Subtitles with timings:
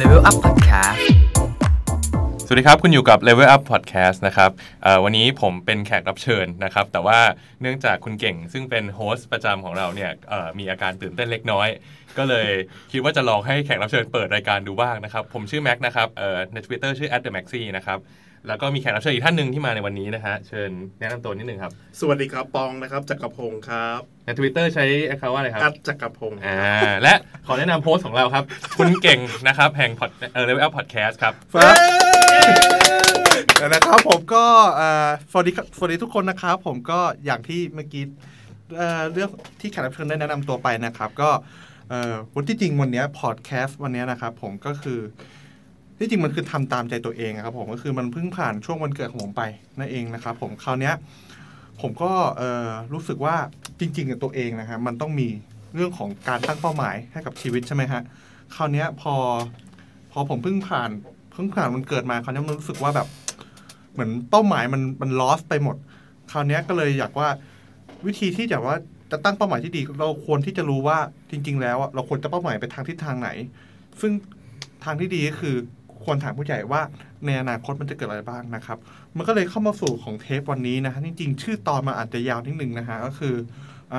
[0.00, 1.00] Level Up Podcast
[2.46, 4.50] สวัสดีครับ คุณอยู่กับ Level Up Podcast นะครับ
[5.04, 7.18] วันนี้ผมเป็นแขกรับเชิญนะครับ แต่ว่า
[7.60, 10.10] เนื่องจากคุณเก่งซึ่งเป็นโฮสต์ประจำของเราเนี่ย
[10.58, 11.68] มีอาการตื่นเต้นเล็กน้อย
[12.18, 12.50] ก็เลย
[12.92, 17.98] คิดว่าจะลองให้แขกรับเชิญเปิดรายการดูบ้างนะครับ ผมชื่อแม็กนะครับเอ่อใน Twitter ชื่อ @themaxi นะครับ
[18.48, 20.70] แล้วก็มีแขกรับเชิญอีกท่านหนึ่งที่มาในวันนี้นะฮะเชิญ
[21.00, 26.58] แนะนำตัวนิดนึงครับ สวัสดีครับปองนะครับจักรพงศ์ครับใน Twitter ใช้ account ว่าอะไรครับอัดจักรพงศ์อ่า
[27.02, 27.14] และ
[27.46, 28.44] ขอแนะนำโฮสต์ของเราครับ
[28.78, 31.76] คุณเก่งนะครับแห่ง pod เอ่อ Level Up Podcast ครับครับ
[33.54, 34.44] เดี๋ยวนะครับผมก็
[34.74, 38.04] เอ่อสวัสดีครับสวัสดีทุกคนนะครับ ผมก็อย่างที่เมื่อกี้
[38.76, 39.30] เอ่อเรื่อง
[39.60, 41.30] ที่แขกรับเชิญได้แนะนำตัวไปนะครับ ก็
[41.90, 45.00] เอ่อวันที่จริงวันเนี้พอดแคสต์วันเนี้ยนะครับ ผมก็คือ
[46.02, 49.42] ที่จริงมันคือทำตามใจตัวเองอะครับผมก็คือมันเพิ่งผ่านช่วงวันเกิดของผมไป
[49.78, 50.94] นั่นเองนะครับ ผมคราวเนี้ย
[51.80, 52.12] ผมก็
[52.92, 53.36] รู้สึกว่า
[53.80, 55.28] จริงๆกับตัวเองนะครับมันต้องมี
[55.74, 58.02] เรื่องของการตั้งเป้าหมายให้กับชีวิตใช่ไหมฮะ
[58.54, 59.14] คราวเนี้ยพอ
[60.12, 60.90] พอผมเพิ่งผ่าน
[61.32, 63.08] เพิ่งผ่านมันเกิดมาคราวนี้มันรู้สึกว่าแบบ
[63.92, 65.76] เหมือนเป้าหมายมันมันลอสไปหมด
[66.30, 67.28] คราวนี้ก็เลยอยากว่า
[68.06, 68.78] วิธีที่จะว่า
[69.10, 70.98] จะตั้งเป้าหมายที่ดีเราควรที่จะรู้ว่า
[71.30, 73.30] จริง ๆ แล้วเราควรจะเป้าหมายไปทางทิศทางไหน
[74.00, 74.12] ซึ่ง
[74.84, 75.56] ทางที่ดีก็คือ
[76.10, 76.82] ควรถามผู้ใหญ่ว่า
[77.26, 78.78] ในอนาคตมันจะเกิดอะไรบ้างนะครับ
[79.16, 83.34] มันก็เลยเข้ามาสู่ของเทปวันนี้นะฮะจริงๆชื่อตอนมาอาจจะยาวนิดนึงนะฮะก็คือ
[83.94, 83.96] อ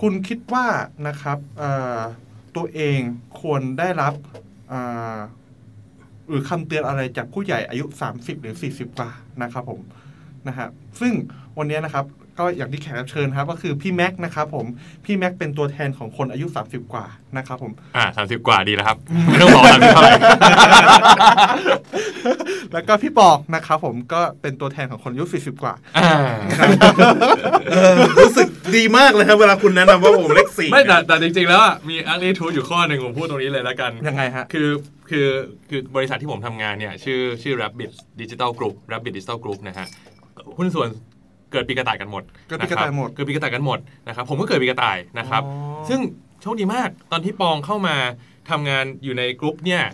[0.00, 0.66] คุณคิดว่า
[1.08, 1.38] นะครับ
[2.56, 2.98] ตัวเอง
[3.40, 4.14] ควรได้รับ
[6.28, 9.10] หรือคำเตือนอะไรจากผู้ใหญ่อายุ 30 หรือ 40 กว่า
[9.42, 9.80] นะครับผม
[10.48, 10.68] นะฮะ
[11.00, 11.12] ซึ่ง
[11.58, 12.04] วันนี้นะครับ
[12.38, 14.66] ก็อย่างที่แขกรับเชิญครับ ก็คือพี่แม็กซ์นะครับผม
[15.04, 17.06] พี่แม็กซ์เป็นตัวแทนของคนอายุ 30 กว่า
[17.36, 20.14] นะครับผมอ่าสามสิบกว่าดีแล้วครับ ไม่ต้องบอกสามสิบเท่าไหร่
[22.72, 26.10] แล้วก็พี่ปอกนะครับผมก็เป็นตัวแทนของคนอายุ 40 กว่าอ่า
[27.70, 34.68] เออรู้สึกดีมากเลยครับเวลาคุณแนะนำว่าผมเลขสี่ไม่แต่แต่จริงๆแล้วอะมีอันนี้ทูอยู่ข้อหนึ่งผมพูดตรงนี้เลยแล้วกัน ยังไงฮะ คือ
[35.10, 35.28] คือ
[35.68, 37.90] คือบริษัทที่ผมทำงานเนี่ย ชื่อชื่อ Rabbit
[38.20, 39.86] Digital Group Rabbit Digital Group นะฮะ
[40.58, 40.88] หุ้นส่วน
[41.52, 46.00] เกิดปีกระต่ายกันหมดเกิดปีกระต่ายหมดนคบเกิดปีกระต่ายกันหมดนะครับผมก็เกิดปีกระต่ายนะครับอ๋อซึ่ง
[46.42, 47.96] โชคดีมากตอนที่ปองเข้ามา
[48.50, 49.84] ทำงานอยู่ในกลุ่มเนี่ย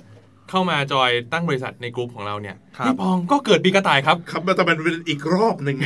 [0.51, 2.57] เข้ามาจอยตั้งบริษัทในกลุ่มของเราเนี่ย
[2.87, 5.77] พี่ปองก็เกิดปีกระต่ายครับครับแต่มันเป็นอีกรอบหนึ่ง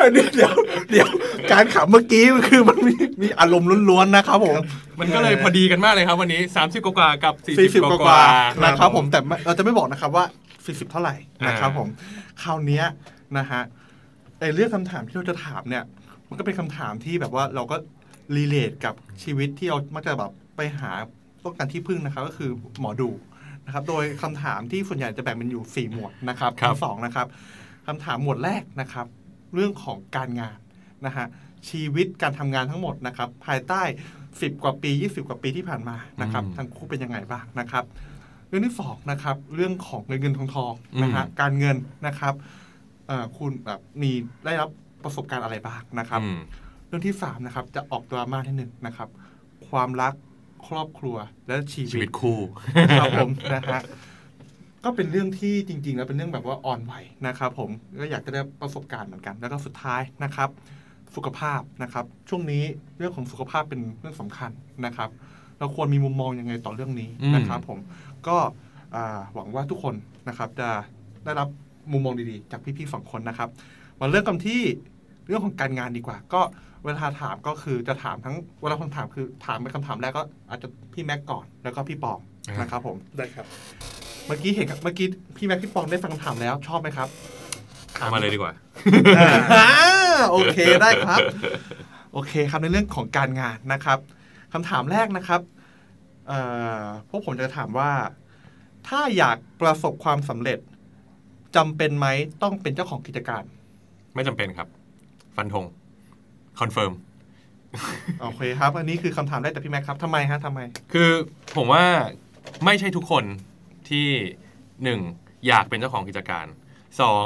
[0.00, 0.54] อันนี้เดี๋ยว
[0.90, 1.08] เดี๋ยว
[1.52, 4.56] การขำเมื่อกี้มันคือมันมีมีอารมณ์ล้วนๆนะครับผม
[5.00, 10.24] มันก็เลยพอดีกันมากเลยครับวันนี้ 30 กว่าๆกับสี่สิบ40กกว่าว่าๆนะครับผมแต่ไม่เราจะไม่บอกนะครับว่า
[10.66, 11.14] สี่สิบเท่าไหร่
[11.46, 11.88] นะครับอ่าผม
[12.42, 12.84] คราวเนี้ย
[13.38, 13.62] นะฮะ
[14.40, 15.84] ไอเรื่องคำถามที่เราจะถามเนี่ย
[16.28, 17.76] มันก็เป็นคำถามที่แบบว่าเราก็
[18.36, 20.90] รีเลทกับชีวิตที่เรามักจะแบบไปหา
[21.44, 23.10] ต้องการที่พึ่งนะครับ ก็คือหมอดู
[23.66, 27.26] นะครับ โดยคำถามที่ส่วนใหญ่จะแบ่งเป็นอยู่สี่หมวดนะครับครับทั้งสองนะครับ
[27.86, 29.06] คำถามหมวดแรกนะครับ
[29.54, 30.58] เรื่องของการงาน
[31.06, 31.26] นะฮะ
[31.68, 33.82] ชีวิตการทำงานทั้งหมดนะครับ ภายใต้
[34.22, 37.84] 10 กว่าปี 20 กว่าปีที่ผ่านมานะครับอืมทั้งคู่เป็นยังไงบ้างนะครับ
[38.48, 42.62] เรื่องที่สองนะครับ เรื่องของเงินเงินทองทองนะฮะอืมการเงินนะครับเอ่อ
[43.38, 44.10] คุณแบบมี
[44.44, 44.70] ได้รับ
[45.04, 46.38] ประสบการณ์อะไรบ้างนะครับอืม
[46.86, 49.08] เรื่องที่สามนะครับ จะออกดราม่าที่หนึ่งนะครับ
[49.68, 50.14] ความรัก
[50.68, 51.16] ครอบครัว
[51.46, 52.38] และชีชีวิวิตตคู่
[53.00, 53.80] ครับผมนะฮะ
[54.84, 56.94] ก็เป็นเรื่องที่จริง ๆ แล้วเป็นเรื่องแบบว่าอ่อนไหว
[57.26, 57.70] นะครับ ผม
[58.00, 60.50] ก็อยากจะได้ประสบการณ์เหมือนกัน แล้วก็สุดท้ายนะครับ
[61.16, 62.62] สุขภาพนะครับ ช่วงนี้
[62.98, 64.50] เรื่องของสุขภาพเป็นเรื่องสำคัญ
[64.86, 65.10] นะครับ
[65.58, 67.78] เราควรมีมุมมองยังไงต่อเรื่องนี้อืมนะครับ ผม
[68.28, 68.36] ก็
[68.94, 69.94] อ่าหวังว่าทุกคน
[70.28, 70.68] นะครับ จะ
[71.24, 71.48] ได้รับ
[71.92, 73.48] มุมมองดีๆ จากพี่ๆสองคนนะครับ
[74.00, 74.60] มาเริ่มกันที่
[75.26, 76.40] เรื่องของการงานดีกว่า ก็
[76.84, 83.46] เวลาถามก็คือจะถามทั้งเวลาคำถามคือถามเป็นคำถามแรกก็อาจจะพี่แม็กก่อนแล้วก็พี่ปองอ่านนะครับผมได้ครับ
[84.26, 85.06] เมื่อกี้เห็นเมื่อกี้
[85.36, 87.08] พี่แม็กพี่ปองได้ฟังคำถามแล้วชอบไหมครับ
[87.94, 88.52] เอามาเลยดีกว่า
[89.56, 89.70] อ่า
[90.30, 91.20] โอเคได้ครับ
[92.12, 93.98] โอเคครับในเรื่องของการงานนะครับ
[94.52, 95.40] คำถามแรกนะครับ
[96.28, 96.40] เอ่
[96.82, 97.90] อพวกผมจะถามว่า
[98.88, 100.58] ถ้าอยากประสบความสำเร็จ
[101.56, 102.06] จำเป็นไหม
[102.42, 103.42] ต้องเป็นเจ้าของกิจการ
[104.14, 104.68] ไม่จำเป็นครับ
[105.36, 105.64] ฟันธง
[106.60, 106.92] confirm
[108.20, 110.60] โอเคครับ อันนี้คือคำถามแรกจากพี่แม็กครับทำไมฮะทำไม
[110.92, 111.10] คือ
[111.56, 111.84] ผมว่า
[112.64, 113.24] ไม่ใช่ทุกคน
[113.88, 114.08] ที่
[114.84, 115.00] หนึ่ง
[115.46, 116.46] อยากเป็นเจ้าของกิจการ
[117.00, 117.24] สอง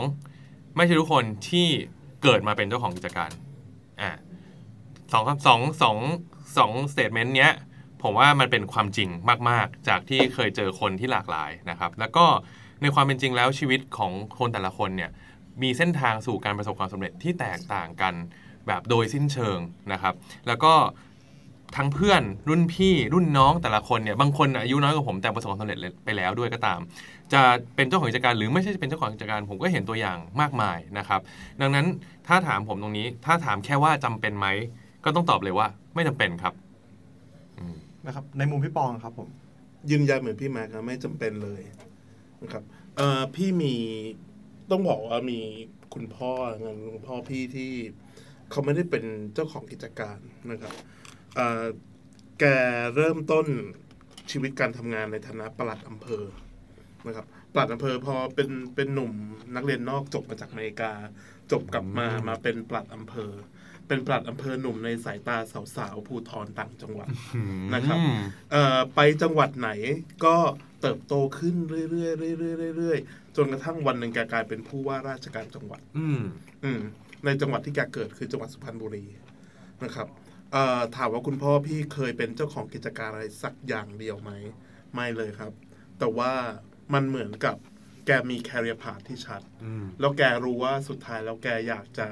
[0.76, 1.68] ไม่ใช่ทุกคนที่
[2.22, 3.30] เกิดมาเป็นเจ้าของกิจการ
[4.00, 4.10] อ่า
[5.12, 5.96] สองสองสอง
[6.56, 7.52] สอง statement เนี้ย
[8.02, 9.08] ผมว่ามันเป็นความจริง
[9.50, 12.26] มาก ๆ จากที่เคยเจอคนที่หลากหลายนะครับ แล้วก็
[12.82, 15.10] ในความเป็นจริงแล้วชีวิตของคนแต่ละคนเนี่ย
[15.62, 18.14] มีเส้นทางสู่การประสบความสำเร็จที่แตกต่างกัน
[18.66, 19.58] แบบโดยสิ้นเชิง
[19.92, 20.14] นะครับ
[20.46, 20.72] แล้วก็
[21.76, 26.80] ทั้งเพื่อนรุ่นพี่รุ่นน้องแต่ละคนเนี่ยบางคนอายุน้อยกว่าผมแต่ประสบความสำเร็จไปแล้วด้วยก็ตาม
[27.32, 27.40] จะ
[27.76, 31.20] เป็นเจ้าของกิจการหรือไม่ใช่เป็นเจ้าของกิจการผมก็เห็นตัวอย่างมากมายนะครับ
[31.60, 31.86] ดังนั้น
[32.26, 34.46] ถ้าถามผมตรงนี้ ถ้าถามแค่ว่าจำเป็นไหม
[35.04, 36.54] ก็ต้องตอบเลยว่าไม่จำเป็นครับ
[38.06, 39.28] นะครับในมุมพี่ปองครับผม
[39.90, 41.60] ยืนยันเหมือนพี่แม็กนะไม่จำเป็นเลย
[42.42, 42.64] นะครับ
[42.96, 43.74] เอ่อพี่มี
[44.70, 45.40] ต้องบอกว่ามี
[45.94, 46.30] คุณพ่อ
[46.62, 47.72] งานคุณพ่อพี่ที่
[48.50, 49.04] เขาไม่ได้เป็น
[49.34, 50.18] เจ้าของกิจการ
[50.50, 50.74] นะครับ
[51.34, 51.64] เอ่อ
[52.40, 52.44] แก
[52.96, 53.46] เริ่มต้น
[54.30, 56.24] ชีวิตการทำงานในฐานะปลัดอำเภอ
[57.06, 59.12] นะครับปลัดอำเภอพอเป็นเป็นหนุ่ม
[59.54, 60.92] นักเรียนนอกจบมาจากอเมริกา
[61.52, 63.32] จบกลับมาอืมมาเป็นปลัดอำเภอ
[63.86, 65.36] เป็นปลัดอำเภอหนุ่มในสายตา
[65.76, 67.08] สาวๆภูทรต่างจังหวัด
[67.74, 68.18] นะครับอืม
[68.50, 69.70] เอ่อไปจังหวัดไหน
[70.24, 70.36] ก็
[70.82, 76.20] เติบโตขึ้นเรื่อยๆเรื่อยๆเรื่อยๆจนกระทั่งวันหนึ่งแกกลายเป็นผู้ว่าราชการจังหวัด อืม
[76.64, 76.80] อืม
[77.24, 79.04] ในจังหวัดที่แกเกิดคือจังหวัดสุพรรณบุรี
[79.84, 80.08] นะครับ
[80.52, 84.30] เอ่อถามว่าคุณพ่อพี่เคยเป็นเจ้าของกิจการอะไรสักอย่างเดียวไหม
[84.94, 85.52] ไม่เลยครับ
[85.98, 86.32] แต่ว่า
[86.94, 87.56] มันเหมือนกับ
[88.06, 92.06] แกมีแคริเอร์พาที่ชัด อืม แล้วแกรู้ว่าสุดท้ายแล้วแกอยากจะ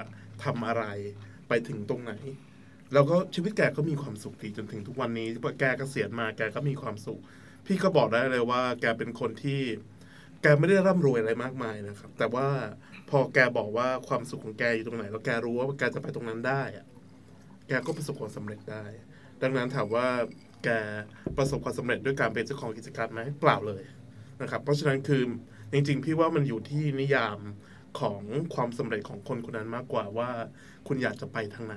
[0.44, 0.84] ทำอะไร
[1.48, 2.12] ไปถึงตรงไหน
[2.92, 7.20] แล้วก็ชีวิตแกก็มีความสุขดีจนถึงทุกวันนี้พอแกเกษียณมาแกก็มีความสุข
[7.66, 9.60] พี่ก็บอกได้เลยว่า แกเป็นคนที่
[10.42, 12.48] แกไม่ได้ร่ำรวยอะไรมากมายนะครับ แต่ว่า
[13.10, 16.86] พอแกบอกว่าความสุขของแกอยู่ตรงไหน แล้วแกรู้ว่าแกจะไปตรงนั้นได้อะ
[17.68, 18.84] แกก็ประสบความสำเร็จได้
[19.42, 20.08] ดังนั้นถามว่า
[20.64, 20.68] แก
[21.36, 23.82] ประสบความสำเร็จด้วยการเป็นเจ้าของกิจการไหมเปล่าเลย
[24.42, 25.22] นะครับ เพราะฉะนั้นคือ
[25.72, 27.38] จริง ๆ พี่ว่ามันอยู่ที่นิยาม
[28.00, 28.22] ของ
[28.54, 30.30] ความสำเร็จของคนคนนั้นมากกว่าว่า
[30.86, 31.76] คุณอยากจะไปทางไหน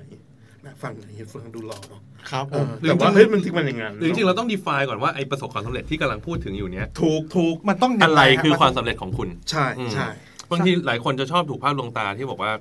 [0.82, 10.08] ฟังอย่างนี้ฟังดูหล่อเนาะครับเอผมอแต่ว่าเฮ้ยมันจริงมันอย่างนั้นหรือจริงๆเราต้อง define ก่อนว่าไอ้ประสบความสำเร็จที่กำลังพูดถึงอยู่เนี้ยถูกถูกมันต้องยังอะไรคือความสำเร็จของคุณ ใช่อืมใช่
[10.52, 12.52] บางทีหลายคนจะชอบถูกภาพลวงตาที่บอกว่า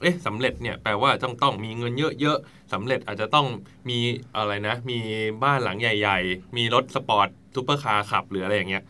[0.00, 3.46] เอ๊ะสำเร็จเนี่ยแปลว่าต้องต้องมีเงินเยอะๆสำเร็จอาจจะต้อง
[3.90, 3.98] มี
[4.36, 4.98] อะไรนะ มี
[5.44, 8.82] บ้านหลังใหญ่ ๆ มีรถสปอร์ตซูเปอร์คาร์ขับหรืออะไรอย่างเงี้ย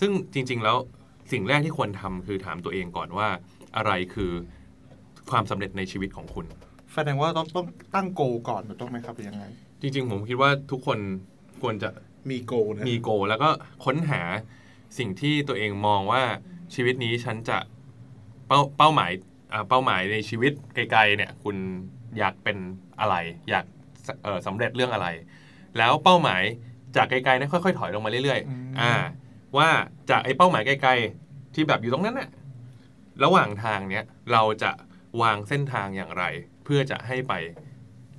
[0.00, 0.76] ซึ่งจริง ๆ แล้ว
[1.32, 3.28] สิ่งแรกที่ควรทำคือถามตัวเองก่อนว่า
[3.76, 4.32] อะไรคือ
[5.30, 6.46] ความสำเร็จในชีวิตของคุณ
[6.94, 9.44] แสดงว่าต้องต้องตั้งโกก่อนถูกต้องไหมครับหรือยังไง
[9.80, 10.98] จริง ๆ ผมคิดว่าทุกคน
[11.62, 11.90] ควรจะ
[12.30, 13.48] มีโกนะมีโกแล้วก็
[13.84, 14.22] ค้นหา
[14.98, 16.22] สิ่งที่ตัวเองมองว่า
[16.74, 17.58] ชีวิตนี้ฉันจะ
[18.46, 19.10] เป้าเป้าหมาย
[19.52, 21.56] อ่าเป้าหมายในชีวิตไกลๆเนี่ย คุณ
[22.18, 22.56] อยากเป็น
[23.00, 23.16] อะไร
[23.50, 23.64] อยาก
[24.06, 25.08] สเอ่อสำเร็จเรื่องอะไร
[25.78, 26.42] แล้วเป้าหมาย
[26.96, 28.92] จากไกลๆเนี่ยค่อยๆ ถอยลงมาเรื่อยอืมๆอ่า
[29.58, 29.68] ว่า
[30.10, 32.30] จากไอ้เป้าหมายไกลๆที่แบบอยู่ตรงนั้นน่ะ
[33.24, 34.70] ระหว่างทางเนี้ยเราจะ
[35.22, 36.24] วางเส้นทางอย่างไร
[36.64, 37.34] เพื่อจะให้ไป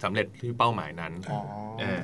[0.04, 1.40] สำเร็จที่เป้าหมายนั้นอ๋อ
[1.80, 2.04] เออ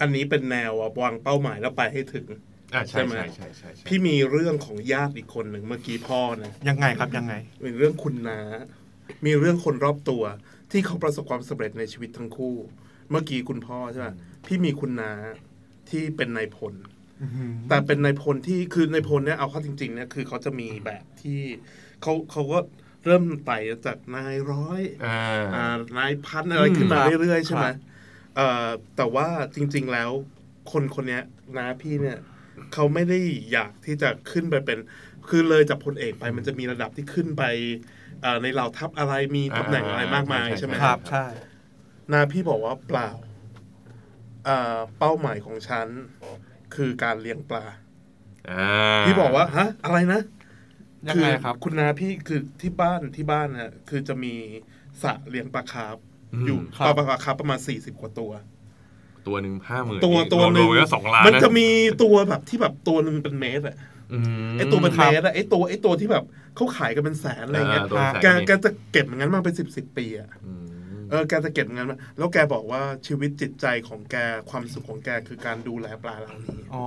[0.00, 2.26] อันนี้เป็นแนวอะวางเป้าหมายแล้วไปให้ถึง
[2.74, 7.34] อ่าใช่ใช่ไหมใช่ใช่ใช่ใช่พี่มีเรื่องของญาติอีกคนหนึ่งเมื่อกี้พ่อนะยังไงครับยังไง
[7.64, 8.40] มีเรื่องคุณน้า
[9.26, 10.22] มีเรื่องคนรอบตัว
[10.70, 12.54] ที่เขาประสบความสำเร็จในชีวิตทั้งคู่
[13.10, 14.08] เมื่อกี้คุณพ่อใช่ไหม
[14.46, 15.12] พี่มีคุณน้า
[15.90, 16.74] ที่เป็นนายพล
[17.68, 21.40] แต่เป็นนายพลที่คือนายพลเนี่ยเอาเข้าจริงๆเนี่ยคือเขาจะมีแบบที่
[22.02, 22.58] เขาเขาก็
[23.06, 25.18] เริ่มไต่จากนายร้อยอ่า
[25.54, 27.74] อ่านายพันอะไรขึ้นมาครับเรื่อยๆใช่ไหมครับ
[28.36, 28.66] เอ่อ
[28.96, 30.10] แต่ว่าจริง ๆแล้ว
[30.72, 31.22] คนคนเนี้ย
[31.56, 32.18] นาพี่เนี่ย
[32.72, 33.18] เขาไม่ได้
[33.52, 34.78] อยากที่จะขึ้นไปเป็น
[35.28, 37.42] คือเลยจากพลเอกไปมันจะมีระดับที่ขึ้นไป
[38.22, 41.24] เอ่อในเหล่าทัพอะไรมีตำแหน่งอะไรมากมายใช่ไหมครับใช่
[42.12, 43.08] นาพี่บอกว่าเปล่า
[44.44, 45.88] เอ่อเป้าหมายของฉัน
[46.74, 47.64] คือการเลี้ยงปลา
[48.50, 50.20] อ่าพี่บอกว่าฮะอะไรนะ
[51.08, 54.34] ยังไงครับ คุณนาพี่คือที่บ้านที่บ้านนะคือจะมี
[55.02, 55.96] สระเลี้ยงปลาคาร์ฟ
[56.42, 58.32] มอยู่ครับปลาปลาคาร์ฟประมาณสี่สิบกว่าตัว
[59.26, 61.68] ตัวหนึ่งห้าหมื่นตัวตัวหนึ่งก็สองล้านมันจะมี
[62.02, 63.76] ตัวแบบที่แบบตัวหนึ่งเป็นเมตรอะ
[64.48, 66.24] มไอตัวเป็นเมตรอะไอตัวไอตัวที่แบบ
[66.56, 70.75] เขาขายกันเป็นแสนอะไรเงี้ยาตัวสายแกนี่แกจะเก็บอย่างนั้นมาเป็นสิบสิบปีอะอืม
[71.10, 74.16] เออแกจะเก็บอย่างนั้นมาแล้วแกบอกว่าชีวิตจิตใจของแก
[74.50, 76.84] ความสุขของแกคือการดูแลปลาเหล่านี้อ๋อ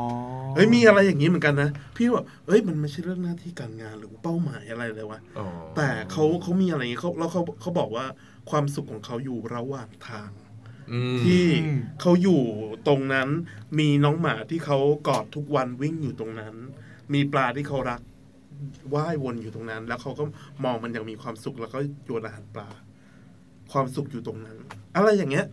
[0.55, 8.05] เฮ้ยมีอะไรอย่างนี้เหมือนกันนะ พี่ว่าเอ้ยมันไม่ใช่เรื่องหน้าที่การงานหรือเป้าหมายอะไรเลยวะอ๋อแต่เขาเขามีอะไรอย่างนี้เขาแล้วเขาเขาบอกว่า
[8.49, 10.29] ความสุขของเขาอยู่ระหว่างทาง
[10.91, 11.45] อืมที่
[12.01, 12.41] เขาอยู่
[12.87, 13.29] ตรงนั้น
[13.79, 16.55] มีน้องหมาที่เขากอดทุกวันวิ่งอยู่ตรงนั้น
[17.13, 18.01] มีปลาที่เขารัก
[18.93, 20.23] ว่ายวนอยู่ตรงนั้น แล้วเขาก็
[20.63, 22.69] มองมันอย่างมีความสุขแล้วก็โยนอาหารปลา
[23.71, 24.57] ความสุขอยู่ตรงนั้น
[24.95, 25.45] อะไรอย่างเงี้ย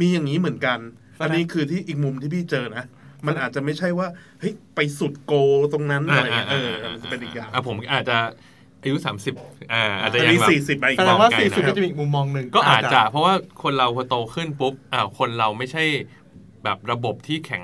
[0.00, 0.78] มีอย่างนี้เหมือนกัน
[1.22, 2.84] อันนี้คือที่อีกมุมที่พี่เจอนะ
[3.26, 4.08] มันอาจจะไม่ใช่ว่า
[4.40, 5.32] เฮ้ยไปสุดโก
[5.72, 8.18] ตรงนั้นอะไรเงี้ยเออมันจะเป็นอีกอย่างอะผมอาจจะ
[8.82, 9.34] อายุสามสิบ
[9.72, 15.84] อ่าอาจจะอันยังนี้แบบสี่สิบไปอีกแสดมองงว่าไกลสี่นะสิบก็จะมีอีกมุมมองหนึ่งก็อาจจะเพราะว่าคนเราพอโตขึ้นปุ๊บอ้าวคนเราไม่ใช่
[16.64, 17.62] แบบระบบที่แข็ง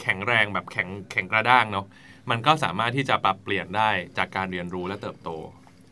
[0.00, 1.86] แข็งแรงแบบแข็งแข็งกระด้างเนาะ
[2.30, 5.30] มันก็สามารถที่จะปรับเปลี่ยนได้จากการเรียนรู้และเติบโต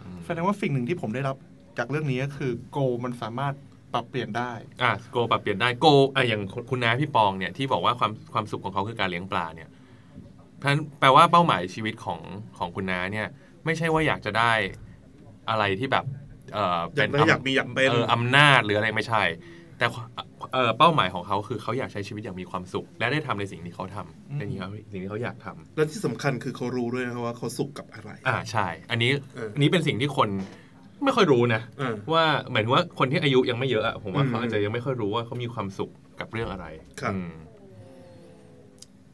[0.02, 1.37] อืมแสดงว่าสิ่งหนึ่งที่ผมได้รับ
[1.78, 3.54] จากเรื่องนี้ก็คือโกมันสามารถ
[3.94, 4.52] ปรับเปลี่ยนได้
[4.82, 9.68] อะโกปรับเปลี่ยนได้โกอะอย่างคุณน้าพี่ปองเนี่ยที่บอกว่าความความสุขของเขาคือการเลี้ยงปลาเนี่ย
[10.56, 12.20] เพราะฉะนั้นแปลว่าเป้าหมายชีวิตของ
[12.58, 13.26] ของคุณน้าเนี่ย
[13.64, 14.52] ไม่ใช่ว่าอยากจะได้
[15.50, 16.04] อะไรที่แบบ
[16.54, 19.22] เอออยากได้อยากมีอยากเป็นเอออำนาจหรืออะไรไม่ใช่
[19.78, 19.86] แต่
[20.52, 30.28] เอ่อเป้าหมายของเขาคือเขาอยากใช้ชีวิตอย่างมีความสุข และได้ทำในสิ่งที่เขาทำในนี้เขาสิ่งที่เขาอยากทำและที่สำคัญคือเขารู้ด้วยนะครับว่าเขาสุขกับอะไร อ่าใช่ อันนี้เอออัอันนี้เป็นสิ่งที่คน
[31.04, 36.66] ไม่ค่อยรู้นะเออ ว่าหมายถึงว่าคนที่อายุยังไม่เยอะอะผมว่าอืมเขาอาจจะยังไม่ค่อยรู้ว่าเขามีความสุขกับเรื่องอะไร
[37.00, 37.32] ครับ อืม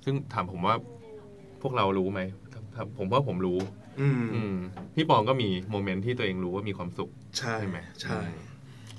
[0.04, 0.74] ซึ่งถามผมว่า
[1.62, 2.20] พวกเรารู้ไหม
[2.74, 3.58] ถ้าผมว่าผมรู้
[4.00, 4.54] อืมอืม
[4.94, 8.20] พี่ปองก็มีโมเมนต์ที่ตัวเองรู้ว่ามีความสุข ใช่ใช่ไหม ใช่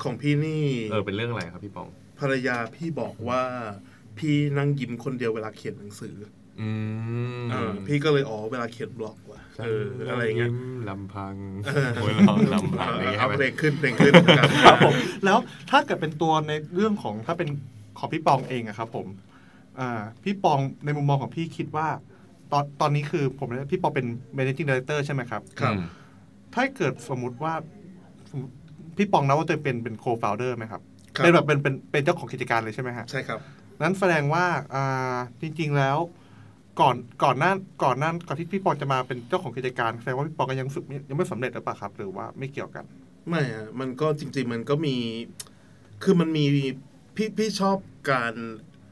[0.03, 1.87] ของพี่นี่ เออเป็นเรื่องอะไรครับพี่ปอง
[2.19, 3.41] ภรรยาพี่บอกว่า
[4.17, 6.15] พี่นั่งยิ้มคนเดียวเวลาเขียนหนังสือ
[6.61, 6.69] อื
[7.41, 10.55] มอเออพี่ก็เลยอ๋อเวลาเขียนบล็อกว่ะ เอออะไรอย่างเงี้ยม
[10.89, 15.37] ลำพังเออโวยร้องลำพังอะไรอย่างเงี้ยเอาใช่ไหเพมลงขึ้นเพลงขึ้นกันครับผมแล้ว
[15.69, 17.49] ถ้าเกิดเป็นตัวในเรื่องของถ้าเป็น
[17.99, 19.07] ของพี่ปองเองอะครับ ผม
[19.79, 21.87] อ่าพี่ปองในมุมมองของพี่คิดว่า
[22.51, 25.81] ตอนตอนนี้คือผมพี่ปองเป็น managing director ใช่ไหมครับครับอืม
[26.55, 27.53] ถ้าเกิดสมมุติว่า
[28.29, 28.53] สมมุติ
[28.97, 30.81] พี่ปองนะว่าตัวเองเป็นเป็น co-founder ไหมครับ
[31.17, 33.39] ครับเป็นแบบเป็นเป็นเป็นเจ้าของกิจการเลยใช่ไหมฮะใช่ครับ
[33.81, 35.97] นั้นแสดงว่าอ่าจริง ๆ แล้ว
[36.81, 37.51] ก่อนก่อนหน้า
[37.83, 42.85] ก่อนหน้าก่อนที่พี่ปองจะมาเป็นเจ้าของกิจการแสดงว่าพี่ปองก็ยังรู้สึกไม่ยังไม่สำเร็จหรือเปล่าครับ หรือว่าไม่เกี่ยวกัน
[43.29, 44.95] ไม่อะมันก็จริง ๆ มันก็มี
[46.03, 46.45] คือมันมี
[47.15, 47.77] พี่พี่ชอบ
[48.11, 48.33] การ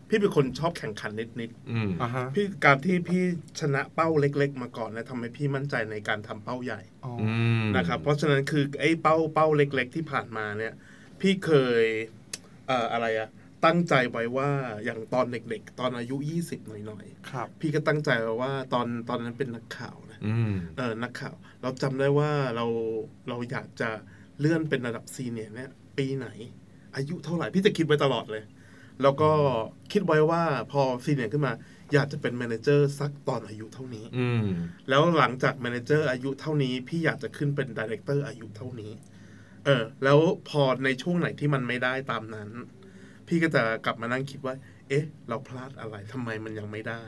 [0.10, 3.24] พี่เป็นคนชอบแข่งขันนิดอืมอ่าฮะๆพี่การที่พี่
[3.60, 7.32] ชนะเป้าเล็ก ๆ มาก่อนเนะทำให้พี่มั่นใจในการทำเป้าใหญ่อ๋ออื
[7.64, 10.74] มนะครับเพราะฉะนั้นคือไอ้เป้าเป้าเล็ก ๆ ที่ผ่านมาเนี่ย
[11.22, 11.84] พี่เคย
[12.68, 13.30] เอ่ออะไรอะ
[13.66, 14.50] ตั้งใจไว้ว่า
[14.86, 22.66] อย่างตอนเด็กๆ ตอนอายุ 20 หน่อยครับๆพี่ก็ตั้งใจไว้ว่าตอนตอนนั้นเป็นนักข่าวนะอืมเออนักข่าว เราจำได้ว่าเรา
[23.30, 23.90] เราอยากจะ
[24.40, 26.28] เลื่อนเป็นระดับ senior เนี่ยปีไหน
[26.96, 28.44] อายุเท่าไหร่พี่จะคิดไว้ตลอดเลย
[29.02, 29.32] แล้วก็
[29.92, 31.54] คิดไว้ว่าพอ senior ขึ้นมา
[31.94, 34.46] อยากจะเป็น manager สักตอนอายุเท่านี้ อืม
[34.90, 38.92] แล้วหลังจาก manager อายุเท่านี้ พี่อยากจะขึ้นเป็น director อายุเท่านี้
[39.66, 42.50] เออ แล้วพอในช่วงไหนที่มันไม่ได้ตามนั้น
[43.30, 44.56] พี่ก็จะกลับมานั่งคิดว่า
[44.90, 47.04] เอ๊ะ เราพลาดอะไรทำไมมันยังไม่ได้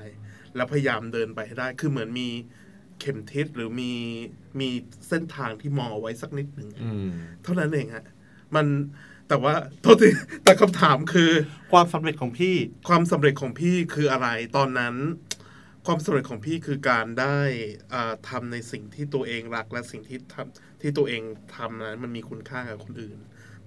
[0.55, 2.29] แล้วพยายามเดินไปให้ได้ คือเหมือนมี
[2.99, 3.93] เข็มทิศหรือมี
[4.59, 4.69] มี
[5.09, 7.09] เส้นทางที่มองเอาไว้สักนิดหนึ่งอืม
[7.43, 8.05] เท่านั้นเองฮะ
[8.55, 8.65] มัน
[9.27, 10.09] แต่ว่าโทษที
[10.43, 11.31] แต่คำถามคือ
[11.71, 12.55] ความสำเร็จของพี่
[12.89, 14.95] ความสำเร็จของพี่คืออะไรตอนนั้น
[15.85, 17.39] ความสำเร็จของพี่คือการได้
[17.93, 21.21] อ่าทำในสิ่งที่ตัวเองรักและสิ่งที่ทำที่ตัวเอง
[21.55, 23.17] ทำนั้นมันมีคุณค่ากับคนอื่น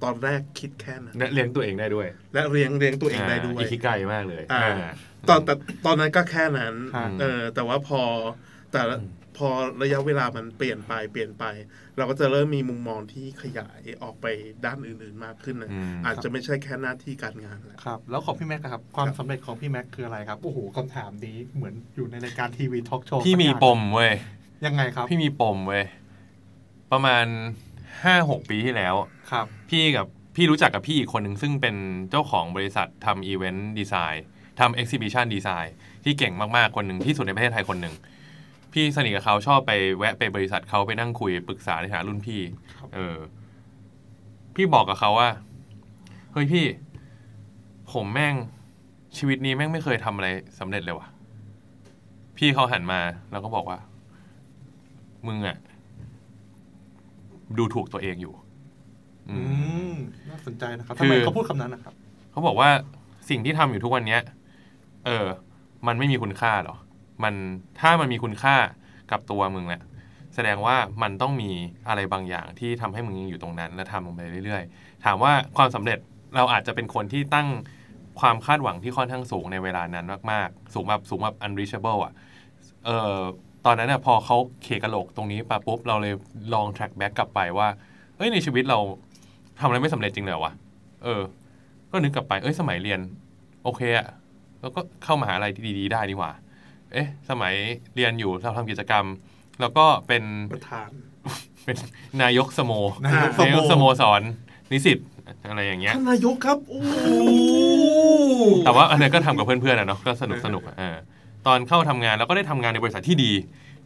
[0.05, 4.93] ตอนแรกคิดแค่นั้นและเลี้ยงตัวเองได้ด้วย และเลี้ยงเลี้ยงตัวเองได้ด้วยอีกไกลมากเลยอ่าอ่า
[5.29, 5.55] ตอนแต่
[5.87, 8.01] ตอนนั้นก็แค่นั้นครับเออแต่ว่าพอ
[8.73, 8.97] แต่ละ
[9.37, 9.49] พอ
[9.83, 11.45] ระยะเวลามันเปลี่ยนไปเปลี่ยนไป
[11.97, 14.27] เราก็จะเริ่มมีมุมมองที่ขยายออกไป
[14.65, 24.13] ด้านอื่นๆมากขึ้นนะอืมอาจจะไม่ใช่แค่หน้าที่การงานแล้วครับ แล้วของพี่แม็กซ์นะครับ ความครับสำเร็จของพี่แม็กซ์คืออะไรครับ โอ้โหคำถามนี้เหมือนอยู่ในรายการทีวีทอล์กโชว์พี่มีปมเว้ย
[24.67, 25.85] ยังไงครับ พี่มีปมเว้ย
[26.93, 27.27] ประมาณ
[28.03, 28.95] ห้าหกปีที่แล้ว
[29.31, 31.77] ครับ พี่กับพี่รู้จักกับพี่อีกคนหนึ่งซึ่งเป็น
[32.11, 34.25] เจ้าของบริษัททำ event design
[34.61, 37.95] ทำ exhibition design ที่เก่งมากๆคนหนึ่งที่สุดในประเทศไทยคนหนึ่ง
[38.73, 42.41] พี่สนิทกับเขาชอบไปแวะไปบริษัทเขาไปนั่งคุยปรึกษาในฐานะรุ่นพี่
[42.79, 43.17] ครับเออ
[44.55, 45.29] พี่บอกกับเขาว่า
[46.33, 46.65] เฮ้ยพี่
[47.93, 48.35] ผมแม่ง
[49.17, 51.09] ชีวิตนี้แม่งไม่เคยทำอะไรสำเร็จเลยว่ะ
[52.39, 53.79] พี่เขาหันมาแล้วก็บอกว่า
[55.27, 55.57] มึงอะ
[57.59, 58.35] ดูถูกตัวเองอยู่
[59.31, 59.39] อือื
[59.87, 59.91] มม
[60.31, 61.95] น่าสนใจนะครับคืทำอไมเขาพูดคำนั้นนะครับ
[62.31, 62.71] เขาบอกว่า
[63.29, 64.21] สิ่งที่ทำอยู่ทุกวันเนี้ย
[65.07, 65.27] เออ
[65.87, 66.77] มันไม่มีคุณค่าหรอ
[67.25, 67.35] มัน
[67.81, 68.57] ถ้ามันมีคุณค่า
[69.11, 69.83] กับตัวมึงแหละ
[70.35, 71.51] แสดงว่ามันต้องมี
[71.89, 75.99] อะไรบางอย่างที่ทำให้มึงยังอยู่ตรงนั้น และทำลงไปเรื่อยๆ ถามว่าความสำเร็จ
[76.37, 77.49] เราอาจจะเป็นคนที่ตั้ง
[78.21, 82.13] ความคาดหวังที่ค่อนข้างสูงในเวลานั้นมากๆ สูงแบบสูงแบบ unreachable อะ
[82.85, 82.91] เออ
[83.67, 86.15] ตอนนั้นน่ะพอเขาเคกระโหลกตรงนี้ปะปุ๊บเราเลย
[86.55, 87.69] ลอง track back กลับไปว่า
[88.17, 88.79] เอ้ยในชีวิตเรา
[89.59, 90.53] ทำอะไรไม่สำเร็จจริงเหรอวะ
[91.05, 91.23] เออ
[91.91, 93.01] ก็นึกกลับไปเอ้ยสมัยเรียน
[93.65, 94.09] โอเคอะ
[94.61, 96.33] แล้วก็เข้ามหาลัยที่ดีๆได้นี่หว่า
[96.93, 97.55] เอ๊ะ สมัย
[97.95, 99.05] เรียนอยู่เราทำกิจกรรม
[99.61, 100.89] แล้วก็เป็นประธาน
[101.65, 101.77] เป็น
[102.23, 102.73] นายกสโม
[103.05, 104.23] นายกสโม นายกสโมสอน
[104.73, 104.99] นิสิต
[105.49, 106.81] อะไรอย่างเงี้ย ท่านนายกครับ โอ้
[108.65, 110.97] แต่ว่าอันนี้ก็ทำกับเพื่อนๆอะเนาะก็สนุกสนุกอะเออ
[111.47, 113.33] ตอนเข้าทำงานเราก็ได้ทำงานในบริษัทที่ดี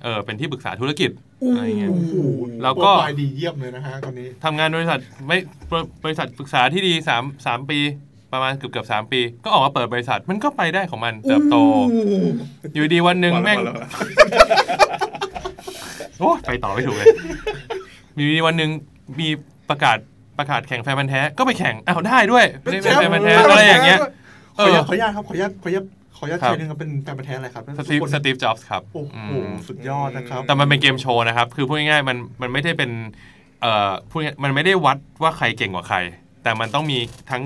[0.02, 1.10] เออเป็นที่ปรึกษาธุรกิจ
[1.56, 1.90] อะไรอย่างเงี้ย
[2.62, 5.38] แล้วก็โปรไฟล์ดีเยี่ยมเลยนะฮะตอนนี้ทำงานบริษัทไม่
[6.04, 7.78] บริษัทปรึกษาที่ดีสามสามปี
[8.32, 11.56] ประมาณเกือบเกือบสามปี ก็ออกมาเปิดบริษัทมันก็ไปได้ของมันเติบโต
[12.74, 13.58] อยู่ดีวันหนึ่งแม่ง
[16.18, 17.06] โอ้ไปต่อไม่ถูกเลย
[18.18, 18.70] มีวันหนึ่ง
[19.20, 19.28] มี
[19.70, 19.98] ประกาศ
[20.38, 23.98] ประกาศแข่งแฟนพันธุ์แท้ก็ไปแข่งอ้าวได้ด้วยได้เป็นแฟนพันธุ์แท้อะไรอย่างเงี้ย
[24.56, 25.84] ขออนุญาตขออนุญาตครับขออนุญาตขออนุญาต
[26.18, 32.90] ขออนุญาตครับเชิญนึงครับเป็นแฟนพันธุ์แท้อะไรครับสตีฟทุกคนสตีฟจ็อบส์ครับ โอ้อืโหมสุดยอดนะครับ แต่มันเป็นเกมโชว์นะครับ คือพูดง่ายๆ มันมันไม่ได้เป็น
[33.62, 35.98] เอ่อพูดง่ายมันไม่ได้วัดว่าใครเก่งกว่าใคร
[36.42, 36.98] แต่มันต้องมี
[37.30, 37.42] ทั้ง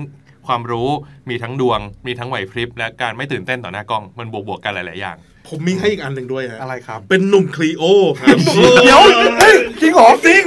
[0.47, 0.89] ความรู้
[1.29, 5.17] มีทั้งดวง มีทั้งไหวพริบ และการไม่ตื่นเต้นต่อหน้ากล้อง มันบวกบวกๆกันหลาย ๆ อย่าง
[5.49, 7.83] ผมมีให้อีกอันหนึ่งด้วยฮะอะไรครับ เป็นหนุ่มคลีโอ
[8.19, 8.37] ครับ
[8.83, 9.01] เดี๋ยว
[9.39, 10.45] เฮ้ยจริงเหรอจริง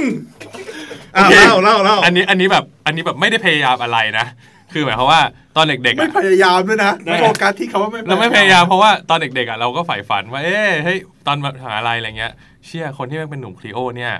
[1.15, 4.25] อ่าโอเคเล่าเล่าเล่า อันนี้อันนี้แบบ อันนี้แบบไม่ได้พยายามอะไรนะ
[4.77, 5.21] คือหมายความว่า
[5.55, 12.33] ตอนเด็กๆไม่อะพยายามด้วยนะได้โฟกัสที่เขาว่าไม่เราไม่พยายามเพราะว่าตอนเด็กๆอะเราก็ใฝ่ฝันว่าเอ้ยเฮ้ยตอนมหาอะไรอะไรเงี้ย
[12.67, 14.13] เชื่อคนที่แม่งเป็นหนุ่มคลีโอเนี่ย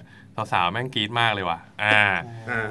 [0.52, 2.02] สาวๆแม่งกรี๊ดมากเลยว่ะอ่า
[2.50, 2.70] อ่า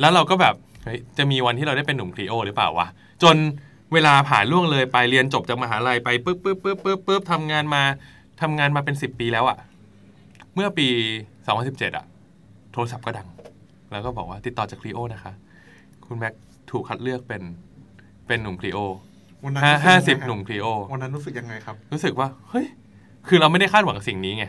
[0.00, 0.54] แล้วเราก็แบบ
[0.84, 2.88] เฮ้ยจะมีวันที่เราได้เป็นหนุ่มคลีโอหรือเปล่าวะ
[3.22, 3.36] จน
[3.92, 7.82] เวลาผ่านล่วงเลยไปเรียนจบจากมหาลัยไปปุ๊บปุ๊บปุ๊บปุ๊บปุ๊บทำงานมา
[8.40, 9.58] ทำงานมาเป็นสิบปีแล้วอะ
[10.54, 10.86] เมื่อปี
[11.42, 12.04] 2017อะ
[12.72, 13.28] โทรศัพท์ก็ดัง
[13.90, 15.32] แล้วก็บอกว่าติดต่อจากคลีโอนะคะ
[16.06, 16.34] คุณแม็ก
[16.72, 17.42] ถูกคัดเลือกเป็น
[18.26, 18.78] เป็นหนุ่มคลีโอ
[19.44, 22.66] วันนั้นห้ารู้สึกห้ายังไงสิบครับหนุ่มคลีโอวันนั้นรู้สึกยังไงครับ รู้สึกว่าเฮ้ย
[23.28, 24.44] คือเราไม่ได้คาดหวังสิ่งนี้ไง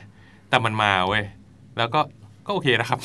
[0.50, 1.24] แต่มันมาเว้ย
[1.78, 2.00] แล้วก็
[2.46, 3.00] ก็โอเคนะครับ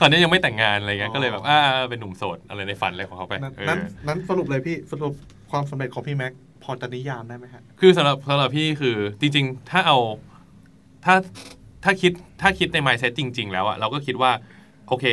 [0.00, 1.58] ตอนนี้ยังไม่แต่งงานอะไรเงี้ยอ๋อก็เลยแบบอ่า
[1.90, 5.12] เป็นหนุ่มโสดอะไรในฝันอะไรของเขาไปนั้นเออนั้นนั้นสรุปเลยพี่สรุป
[5.50, 6.32] ความสำเร็จของพี่แม็ก
[6.64, 9.98] พอจะนิยามได้ไหมฮะคือสำหรับสำหรับพี่คือจริง ๆ ถ้าเอา
[11.04, 11.14] ถ้า
[11.84, 14.30] ถ้าคิดถ้าคิดใน mindset จริง ๆ แล้วอะเราก็คิดว่า
[14.88, 15.04] โอเค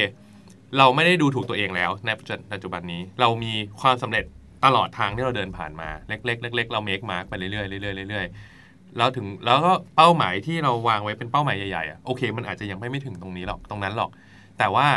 [0.77, 2.10] เราไม่ได้ดูถูกตัวเองแล้วใน
[2.53, 4.25] ปัจจุบันนี้เรามีความสำเร็จ
[4.65, 14.10] ตลอดทางที่เราเดินผ่านมาเล็กๆเล็กๆเรา make mark ไปเรื่อยๆเรื่อยๆเรื่อยๆแล้วถึงแล้วก็เป้าหมายที่เราวางไว้เป็นเป้าหมายใหญ่ๆอะโอเค มันอาจจะยังไม่ไม่ถึงตรงนี้หรอกตรงนั้นหรอก
[14.58, 14.88] แต่ว่า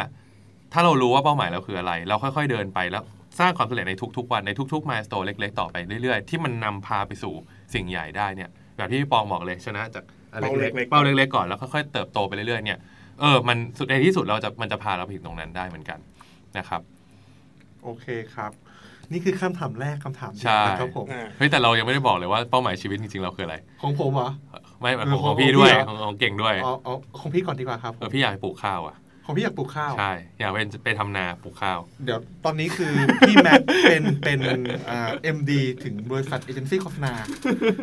[0.72, 3.02] ถ้าเรารู้ว่าเป้าหมายเราคืออะไร เราค่อย ๆเดินไปแล้ว
[3.38, 7.34] สร้างความสำเร็จในทุกๆวันในทุกๆ milestone เล็ก ๆ ต่อไปเรื่อยๆ ที่มันนำพาไปสู่
[7.74, 12.78] สิ่งใหญ่ได้เนี่ยแบบที่พี่ปองบอกเลยชนะจากอันเป้าเล็กๆเป้าเล็กๆก่อนแล้วค่อยๆเติบโตไปเรื่อยๆเนี่ย
[13.20, 15.98] เออมันสุดในที่สุดเราจะมันจะพาเราไปถึงตรงนั้นได้เหมือนกัน
[16.58, 16.80] นะครับ
[17.82, 18.52] โอเคครับ
[19.12, 24.30] นี่คือคำถามแรกคำถามเดียวใช่ นะครับผมอ่าเฮ้ยแต่เรายังไม่ได้บอกเลยว่าเป้าหมายชีวิตจริงๆเราคืออะไร ของผมเหรอ
[24.80, 28.96] ไม่ของเออของของพี่ด้วยพี่เหรอของของเก่งด้วยอ๋ออ๋อของพี่ก่อนดีกว่าครับเออพี่อยากไปปลูกข้าวอะ
[29.28, 32.92] ของพี่อยากปลูกข้าว ใช่ อยากไปไปทำนาปลูกข้าว เดี๋ยวตอนนี้คือ
[33.28, 34.40] พี่แม็กเป็นเป็น
[34.90, 37.12] อ่าเอ็มดีถึงบริษัทเอเจนซี่โฆษณา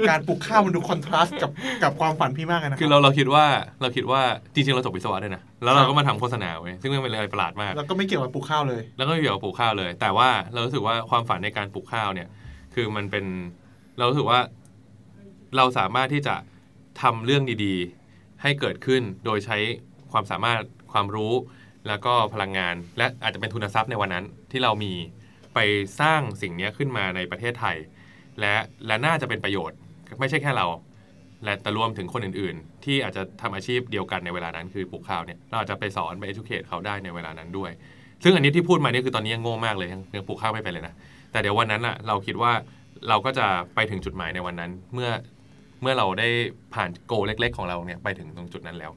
[0.09, 1.51] การปลูกข้าวมันดูคอนทราสต์กับ
[1.83, 3.45] กับความฝันพี่มากเลยนะคือเราเราคิดว่า
[3.81, 4.21] เราคิดว่า
[4.53, 12.27] จริงๆเราจบวิศวะด้วยนะ แล้วเราก็มาทำโฆษณาเว้ยซึ่งมันเป็นอะไรประหลาดมาก แล้วก็ไม่เกี่ยวกับปลูกข้าวเลย แล้วก็ไม่เกี่ยวกับปลูกข้าวเลย แต่ว่าเรารู้สึกว่าความฝันในการปลูกข้าวเนี่ย
[12.73, 13.25] คือมันเป็น
[13.97, 14.39] เรารู้สึกว่า
[15.57, 16.35] เราสามารถที่จะ
[17.01, 19.57] ทำเรื่องดีๆ ให้เกิดขึ้นโดยใช้
[20.11, 20.61] ความสามารถ
[20.95, 21.33] ความรู้
[21.87, 24.93] แล้วก็พลังงาน และอาจจะเป็นทุนทรัพย์ในวันนั้นที่เรามี
[25.53, 25.59] ไป
[26.01, 27.77] สร้างสิ่งนี้ขึ้นมาในประเทศไทย
[28.39, 28.53] และ
[28.87, 29.77] และน่าจะเป็นประโยชน์
[30.19, 30.67] ไม่ใช่แค่เรา
[31.43, 37.71] และแต่รวมถึงคนอื่น ๆ ที่อาจจะทำอาชีพเดียวกันในเวลานั้นคือปลูกข้าวเนี่ยเราอาจจะไปสอนไป educate เขาได้ในเวลานั้นด้วย
[38.23, 40.95] ซึ่งอันนี้ที่พูดมานี่คือตอนนี้ยังโง่มากเลยยังปลูกข้าวไม่เป็นเลยนะ
[41.31, 42.51] แต่เดี๋ยววันนั้นอะเราคิดว่า
[43.09, 45.09] เราก็จะไปถึงจุดหมายในวันนั้น เมื่อ
[45.81, 46.27] เมื่อเราได้
[46.73, 48.91] ผ่านโกเล็ก ๆ ของเราเนี่ยไปถึงตรงจุดนั้นแล้ว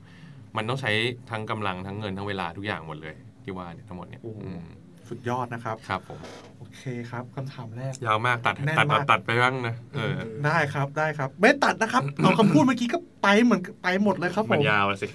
[0.58, 0.90] มันต้องใช้
[1.30, 4.64] ทั้งกำลังทั้งเงินทั้งเวลาทุกอย่างหมดเลย ที่ว่าเนี่ยทั้งหมดเนี่ยโอ้โหอืม
[5.08, 6.20] สุดยอดนะครับครับผม
[6.58, 10.12] โอเคครับคำถามแรกยาวมากตัดแน่นตัดมากตัดไปบ้างนะเออ
[10.46, 15.06] ได้ครับได้ครับ ไม่ตัดนะครับเอาคำพูดเมื่อกี้ก็ไปเหมือนไปหมดเลยครับผมันมยาวอะสิ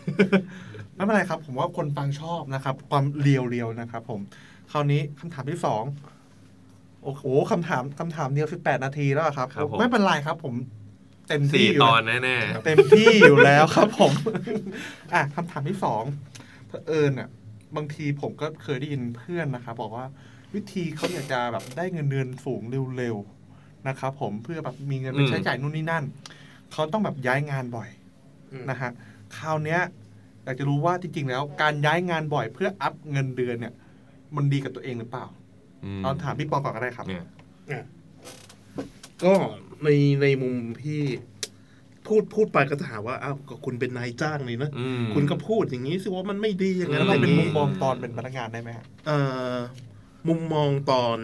[0.95, 4.19] ไม่เป็นไรครับ ผมว่าคนฟังชอบนะครับ ความเรียวเรียวๆนะครับ ผม
[4.71, 5.83] คราวนี้คำถามที่สอง
[7.03, 10.53] โอ้โหคำถามคำถามเดียวสิบแปดนาทีแล้วอะครับครับผมไม่เป็นไรครับ ผม
[11.27, 14.11] เต็มสี่ที่อยู่ตแล้วอนแน่เต็มที่อยู่แล้วครับผม
[15.13, 16.03] อะคำถามที่สอง
[16.67, 17.29] เผอิญอะ
[17.75, 20.05] บางทีผมก็เคยได้ยินเพื่อนนะครับบอกว่า
[20.55, 22.61] วิธีเขาอยากจะแบบได้เงินเดือนสูง
[22.97, 26.03] เร็วๆนะครับผมเพื่อแบบมีเงินไปใช้จ่ายนู่นนี่นั่น
[26.71, 27.89] เขาต้องแบบย้ายงานบ่อย
[28.51, 28.91] อืม นะฮะ
[29.37, 29.81] คราวเนี้ย
[30.43, 33.73] อยากจะรู้ว่าจริงๆแล้ว การย้ายงานบ่อยเพื่ออัพเงินเดือนเนี่ย
[34.35, 37.83] มันดีกับตัวเองหรือเปล่าๆอืมเอาถามพี่ปอก่อนก็ได้ครับ เนี่ย
[39.23, 39.33] ก็
[39.83, 39.89] ใน
[40.21, 41.01] ในมุมพี่
[42.07, 49.17] พูดพูดไปก็จะหาว่าอ้าวก็คุณเป็นนายจ้างนี่นะ อืมคุณก็พูดอย่างนี้สิว่ามันไม่ดีอย่างแล้นั้นเราย่เป็นงมุมมองตอนเป็นพนักงานได้ไหมฮะเอ่
[49.53, 49.55] อ
[50.27, 51.19] มุมมองตอน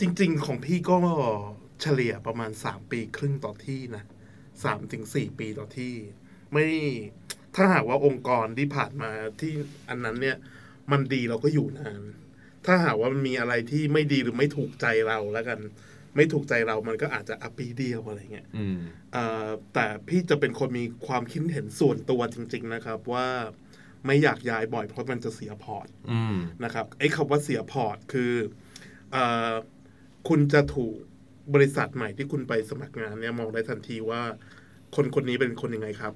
[0.00, 0.98] จริง ๆ ของพี่ก็
[1.82, 4.02] เฉลี่ยประมาณสามปีครึ่งต่อที่นะ
[4.64, 5.94] สามถึงสี่ปีต่อที่
[6.52, 6.66] ไม่
[7.56, 9.52] ถ้าหากว่าองค์กรที่ผ่านมาที่
[9.88, 10.36] อันนั้นเนี่ย
[10.92, 12.02] มันดีเราก็อยู่นาน
[12.66, 15.58] ถ้าหากว่ามันมีอะไรที่ไม่ดีหรือไม่ถูกใจเราแล้วกัน
[16.16, 18.78] ไม่ถูกใจเรามันก็อาจจะอัปปีเดียวอะไรเงี้ยอืม
[19.12, 23.26] เอ่อแต่พี่จะเป็นคนมีความคิดเห็นส่วนตัวจริง ๆ นะครับว่า
[24.06, 28.32] ไม่อยากย้ายบ่อยเพราะมันจะเสียพอร์ตอืมนะครับไอ้คำว่าเสียพอร์ตคือ
[29.12, 29.16] เอ
[29.50, 29.52] อ
[30.28, 30.94] คุณจะถูก
[31.54, 34.20] บริษัทใหม่ที่คุณไปสมัครงานเนี่ยมองได้ทันทีว่า
[34.94, 36.14] คนคนนี้เป็นคนยังไงครับ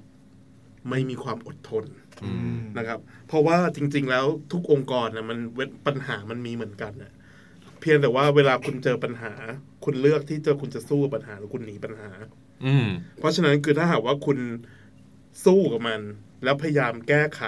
[0.89, 1.85] ไม่มีความอดทน
[2.23, 7.11] อืมนะครับ เพราะว่าจริง ๆ แล้วทุกองค์กรนะมันเว้นปัญหามันมีเหมือนกันนะ
[7.81, 9.33] เพียงแต่ว่าเวลาคุณเจอปัญหา
[9.85, 12.09] คุณเลือกที่จะคุณจะสู้กับปัญหาหรือคุณหนีปัญหา
[12.65, 12.87] อืม
[13.19, 14.37] เพราะฉะนั้นคือถ้าหากว่าคุณ
[15.45, 16.01] สู้กับมัน
[16.43, 17.43] แล้วพยายามแก้ไข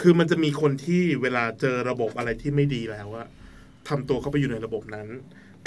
[0.00, 3.26] คือมันจะมีคนที่เวลาเจอระบบอะไรที่ไม่ดีแล้วอะ
[3.88, 5.08] ทำตัวเข้าไปอยู่ในระบบนั้น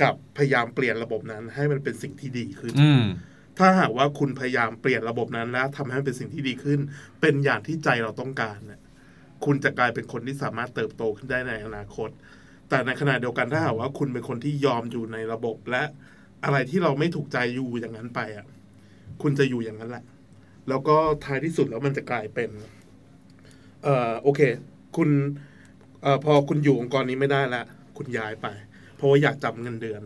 [0.02, 3.04] กับพยายามเปลี่ยนระบบนั้น ให้มันเป็นสิ่งที่ดีขึ้นอืม
[3.60, 6.80] ถ้าหากว่าคุณพยายามเปลี่ยนระบบนั้นแล้วทำให้มันเป็นสิ่งที่ดีขึ้น
[7.22, 8.82] เป็นอย่างที่ใจเราต้องการเนี่ย
[9.46, 12.10] คุณจะกลายเป็นคนที่สามารถเติบโตขึ้นได้ในอนาคต
[12.70, 15.84] แต่ในขณะเดียวกันถ้าหากว่าคุณเป็นคนที่ยอมอยู่ในระบบและ
[16.44, 18.46] อะไรที่เราไม่ถูกใจอยู่อย่างนั้นไปอะ
[19.22, 20.04] คุณจะอยู่อย่างนั้นแหละ
[20.70, 22.50] แล้วก็ท้ายที่สุดแล้วมันจะกลายเป็น
[23.84, 24.42] เอ่อโอเค
[24.96, 25.10] คุณ
[26.02, 27.64] เอ่อพอคุณอยู่องค์กรนี้ไม่ได้ละ
[27.98, 28.48] คุณย้ายไป
[28.96, 30.02] เพราะว่าอยากจำเงินเดือน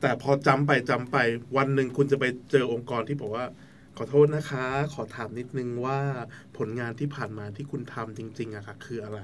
[0.00, 1.16] แต่พอจำไปจำไป
[1.56, 3.46] วันหนึ่งคุณจะไปเจอองค์กรที่บอกว่า
[3.96, 6.00] ขอโทษนะคะ ขอถามนิดนึงว่า
[6.56, 9.20] ผลงานที่ผ่านมาที่คุณทำจริง ๆอะค่ะคืออะไร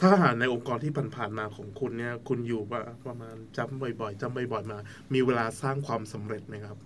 [0.00, 4.78] ถ้าหากในองค์กรที่ผ่านๆมาของคุณเนี่ย คุณอยู่ว่าประมาณจำบ่อยๆจำบ่อยๆมา
[5.14, 6.76] มีเวลาสร้างความสำเร็จไหมครับ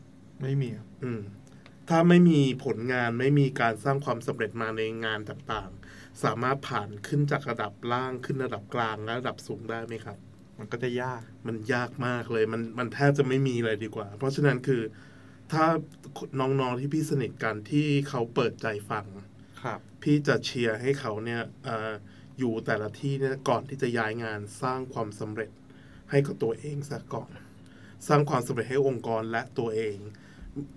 [0.42, 1.20] ไม่มีครับอืม
[1.88, 10.18] ถ้าไม่มีผลงานไม่มีการสร้างความสำเร็จมาในงานต่างๆ สามารถผ่านขึ้นจากระดับล่างขึ้นระดับกลางและระดับสูงได้ไหมครับ
[10.58, 14.82] มันก็จะยากมันยากมากเลย มันมันแทบจะไม่มีเลยดีกว่า เพราะฉะนั้นคือ
[15.52, 15.64] ถ้า
[16.40, 19.06] น้องๆที่พี่สนิทกันที่เขาเปิดใจฟัง
[19.62, 21.92] ครับ พี่จะเชียร์ให้เขาเนี่ยเออ
[22.38, 25.50] อยู่แต่ละที่เนี่ยก่อนที่จะย้ายงานสร้างความสำเร็จ
[26.10, 27.30] ให้กับตัวเองซะก่อน
[28.08, 29.96] สร้างความสำเร็จให้องค์กรและตัวเอง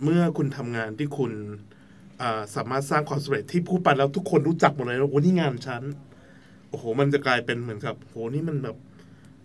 [0.04, 1.32] เมื่อคุณทำงานที่คุณ
[2.21, 5.84] อ่าสามารถสร้างความสำเร็จที่พูดไปแล้วทุกคนรู้จักหมดเลยว่าโอ้นี่งานฉัน
[6.69, 8.78] โอ้โห มันจะกลายเป็นเหมือนกับโหนี่มันแบบ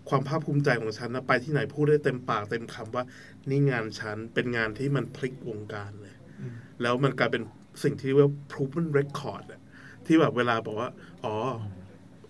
[0.09, 3.05] ความภาคภูมิใจของฉันนะไปที่ไหนพูดได้เต็มปากเต็มคำว่า
[3.51, 6.53] นี่งานฉันเป็นงานที่มันพลิกวงการเลยอืม
[6.83, 7.43] แล้วมันกลายเป็น
[7.83, 9.61] สิ่งที่เรียกว่า proven record อะ
[10.07, 10.91] ที่แบบเวลาบอกว่า
[11.25, 11.35] อ๋อ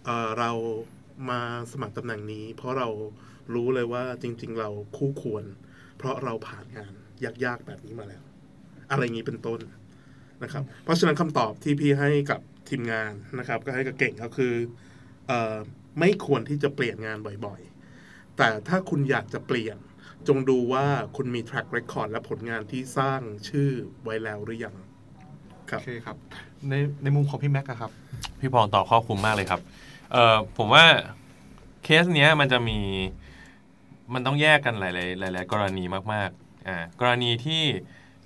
[0.07, 0.51] เออเรา
[1.31, 1.41] มา
[1.73, 2.89] สมัครตำแหน่งนี้ เพราะเรา
[3.55, 5.45] รู้เลยว่าจริง ๆ เราคู่ควร
[5.99, 6.93] เพราะเราผ่านงาน
[7.45, 8.23] ยากๆแบบนี้มาแล้ว
[8.91, 9.61] อะไรอย่างนี้เป็นต้น
[10.43, 14.55] นะครับ เพราะฉะนั้นคำตอบที่พี่ให้กับทีมงานนะครับ ก็ให้กับเก่งก็คือ
[15.29, 15.57] เออ
[16.01, 19.77] ไม่ควรที่จะเปลี่ยนงานบ่อยๆ แต่ถ้าคุณอยากจะเปลี่ยน
[20.29, 23.71] จงดูว่าคุณมี track record และผลงานที่สร้างชื่อ
[24.05, 24.77] ไว้แล้วหรือยัง
[25.71, 26.17] ครัโอบเคครับ
[26.69, 27.91] ในในมุมของพี่แม็กอะครับ
[28.41, 29.61] พี่พองตอบครอบคลุมมากเลยครับ
[30.13, 30.85] เอ่อผมว่า
[31.85, 32.79] เคสเนี้ยมันจะมี
[34.15, 37.63] มันต้องแยกกันหลาย ๆ หลาย ๆ กรณีมากๆอ่ากรณีที่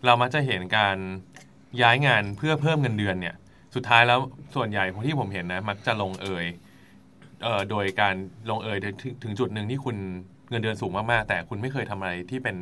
[0.04, 0.96] เรามักจะเห็นการ
[1.82, 3.36] ย้ายงานเพื่อเพิ่มเงินเดือนเนี่ย
[3.74, 4.20] สุดท้ายแล้ว
[4.54, 6.46] ส่วนใหญ่ของที่ผมเห็นนะ มักจะลงเอย
[7.42, 8.14] เอ่อโดยการ
[8.50, 9.96] ลงเอยถึงถึงจุดหนึ่งที่คุณ
[10.50, 12.56] เงินเดือนสูงมากๆ แต่คุณไม่เคยทำอะไรที่เป็น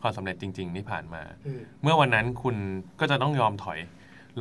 [0.00, 1.22] ความสำเร็จจริง ๆ ที่ผ่านมา
[1.82, 2.56] เมื่อวันนั้นคุณ
[3.00, 3.78] ก็จะต้องยอมถอย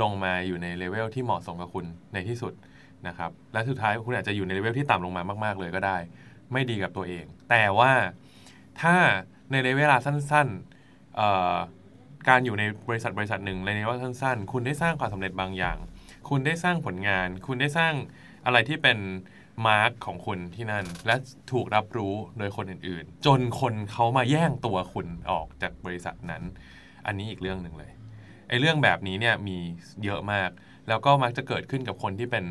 [0.01, 2.53] ลงมาอยู่ในเลเวลที่เหมาะสมกับคุณในที่สุด
[3.07, 5.97] นะครับและสุดท้ายคุณอาจจะอยู่ในเลเวลที่ต่ำลงมามากๆเลยก็ได้
[6.51, 7.93] ไม่ดีกับตัวเอง แต่ว่า
[8.81, 8.95] ถ้า
[9.51, 15.77] ในระยะเวลาสั้นๆการอยู่ในบริษัทบริษัทหนึ่งในระยะเวลาสั้นๆ คุณได้สร้างความสำเร็จบางอย่าง
[16.29, 17.93] คุณได้สร้างผลงาน คุณได้สร้าง
[18.45, 18.97] อะไรที่เป็น
[19.67, 21.15] มาร์กของคุณที่นั่น และ
[21.51, 26.43] ถูกรับรู้โดยคนอื่นๆ จนคนเขามาแย่งตัวคุณออกจากบริษัทนั้น
[27.05, 27.91] อันนี้อีกเรื่องหนึ่งเลย
[28.49, 29.57] ไอ้เรื่องแบบนี้เนี่ยมี
[30.03, 30.49] เยอะมาก
[30.87, 32.45] แล้วก็มักจะเกิดขึ้นกับคนที่เป็น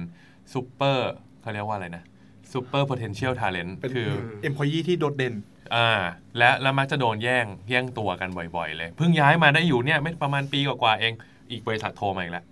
[0.52, 1.10] ซูเปอร์
[1.42, 2.04] เขาเรียกว่าอะไรนะ
[2.52, 4.08] super potential talent เป็นคือ
[4.42, 5.34] employee ที่โดดเด่น
[5.74, 5.90] อ่า
[6.38, 11.12] และแล้วมักจะโดนแย่งแย่งตัวกันบ่อยๆ เลย เพิ่งย้ายมาได้อยู่เนี่ยไม่ประมาณปีกว่าๆเอง
[11.50, 12.44] อีกบริษัทโทรมาอีกแล้ว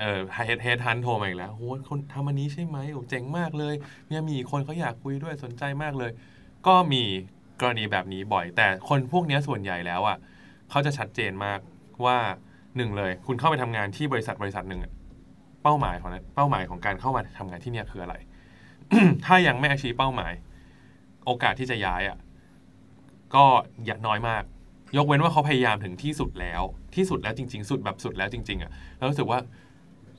[0.00, 3.74] เออ head head hunt โทรมาอีกแล้วโหคนทำอันนี้ใช่ไหมโอ้เจ๋งมากเลย
[4.08, 6.10] เนี่ยมีคนเขาอยากคุยด้วยสนใจมากเลย
[6.66, 7.02] ก็มี
[7.60, 10.16] กรณีแบบนี้บ่อย แต่คนพวกเนี้ยส่วนใหญ่แล้วอะ
[10.70, 11.58] เขาจะชัดเจนมาก
[12.04, 12.18] ว่า
[12.76, 14.92] หนึ่งเลย คุณเข้าไปทำงานที่บริษัทบริษัทหนึ่งอะ
[15.64, 18.14] เป้าหมายของนั้นเป้าหมายของการเข้ามาทำงานที่เนี่ยคืออะไร
[19.26, 20.32] ถ้ายังไม่อาชีเป้าหมาย
[21.24, 22.18] โอกาสที่จะย้ายอะ
[23.34, 23.44] ก็
[23.84, 24.42] อย่าน้อยมาก
[24.96, 26.62] ยกเว้นว่าเขาพยายามถึงที่สุดแล้ว
[26.96, 29.38] ที่สุดแล้วจริง ๆ สุดแบบสุดแล้วจริง ๆอะแล้วรู้สึกว่า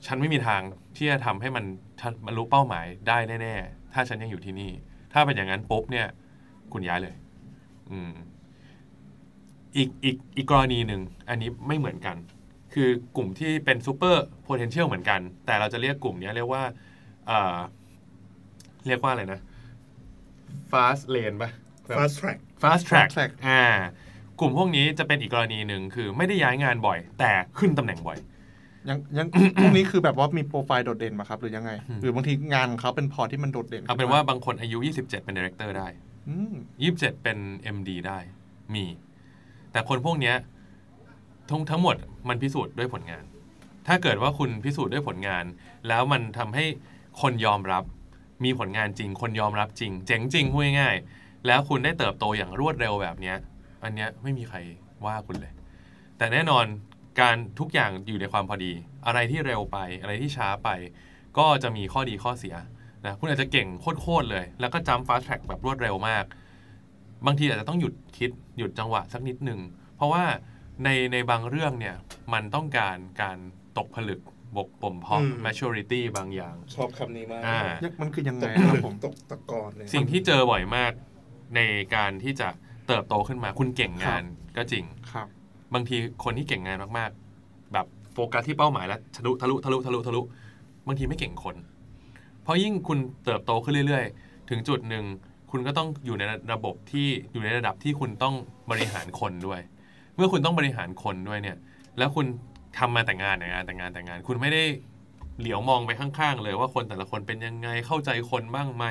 [0.06, 0.60] ฉันไม่มีทาง
[0.96, 1.64] ที่จะทำให้มัน
[2.00, 4.70] ทันบรรลุเป้าหมายได้แน่ๆ ถ้าฉันยังอยู่ที่นี่
[5.12, 6.06] ถ้าเป็นอย่างนั้นปุ๊บเนี่ย
[6.72, 7.14] คุณย้ายเลย
[7.90, 8.12] อืม
[9.76, 12.16] อีกอีกอีกกรณีหนึ่ง อันนี้ไม่เหมือนกัน
[12.78, 16.62] คือกลุ่มที่เป็นซูเปอร์ potential เหมือนกัน แต่เราจะเรียกกลุ่มเนี้ยเรียกว่า
[17.26, 17.56] เอ่อ
[18.86, 19.40] เรียกว่าอะไรนะ
[20.70, 21.50] fast lane ปะ
[21.86, 23.62] แบบ fast track fast track Fast track อ่า
[24.40, 28.18] กลุ่มพวกนี้จะเป็นอีกกรณีหนึ่งคือไม่ได้ย้ายงานบ่อย แต่ขึ้นตำแหน่งบ่อย
[28.88, 29.26] ยังยัง
[29.60, 35.88] พวกนี้คือแบบว่ามีโปรไฟล์โดดเด่นมาครับ หรือยังไงอืมหรือบางทีงานของเขาเป็นพอที่มันโดดเด่นเอาเป็นว่าบางคนอายุ 27 เป็นดี r e c เตอร์ได้
[36.28, 36.54] อืม
[36.88, 37.38] 27เป็น
[37.76, 38.18] MD ได้
[38.74, 38.84] มี
[39.72, 40.36] แต่คนพวกเนี้ย
[41.50, 41.96] ทั้งทั้งหมด
[42.28, 43.24] มันพิสูจน์ด้วยผลงาน
[43.86, 45.44] ถ้าเกิดว่าคุณพิสูจน์ด้วยผลงาน
[45.88, 46.64] แล้วมันทำให้
[47.20, 47.84] คนยอมรับ
[48.44, 53.36] มีผลงานจริง คนยอมรับจริง เจ๋งจริงพูดง่ายๆแล้วคุณได้เติบโตอย่างรวดเร็วแบบเนี้ย
[53.82, 54.58] อันเนี้ยไม่มีใคร
[55.06, 55.52] ว่าคุณเลย
[56.18, 56.64] แต่แน่นอน
[57.20, 58.72] การทุกอย่างอยู่ในความพอดี
[59.06, 60.68] อะไรที่เร็วไปอะไรที่ช้าไป
[61.38, 62.56] ก็จะมีข้อดีข้อเสีย
[63.04, 66.24] นะคุณอาจจะเก่งโคตรเลย แล้วก็จัม fast track แบบรวดเร็วมาก
[67.26, 69.60] บางทีอาจจะต้องหยุดคิดหยุดจังหวะสักนิดหนึ่ง
[69.96, 70.24] เพราะว่า
[70.84, 71.96] ในในบางเรื่องเนี่ย
[72.32, 73.38] มันต้องการการ
[73.78, 74.20] ตกผลึก
[74.56, 77.58] บกบ่มเพาะอืม maturity บางอย่าง ชอบคำนี้มากอ่า
[78.00, 80.92] มันคือยังไงตกครับผมตกตะกอนเนี่ยสิ่งที่เจอบ่อยมาก
[81.56, 81.60] ใน
[81.94, 82.48] การที่จะ
[82.86, 84.22] เติบโตขึ้นมาคุณเก่งงาน
[84.56, 85.26] ก็จริง ครับ
[85.74, 90.20] บางทีคนที่เก่งงานมากๆ แบบโฟกัสที่เป้าหมายแล้วทะลุทะลุทะลุทะลุทะลุ
[90.86, 91.56] บางทีไม่เก่งคน
[92.42, 95.04] เพราะยิ่งคุณเติบโตขึ้นเรื่อยๆ ถึงจุดหนึ่ง
[95.50, 98.34] คุณก็ต้องอยู่ในระบบที่อยู่ในระดับที่คุณต้อง
[98.70, 99.60] บริหารคนด้วย
[100.16, 101.56] เมื่อคุณต้องบริหารคนด้วยเนี่ย
[101.98, 102.26] แล้วคุณ
[102.78, 104.62] ทำมาแต่งงานแต่งงานแต่งงานแต่งงาน คุณไม่ได้
[105.40, 108.84] เหลียวมองไปข้างๆ เลยว่าคนแต่ละคนเป็นยังไงเข้าใจคนบ้างไหม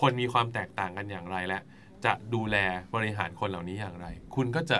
[0.00, 1.60] คนมีความแตกต่างกันอย่างไรและ
[2.04, 2.56] จะดูแล
[2.94, 4.78] บริหารคนเหล่านี้อย่างไร คุณก็จะ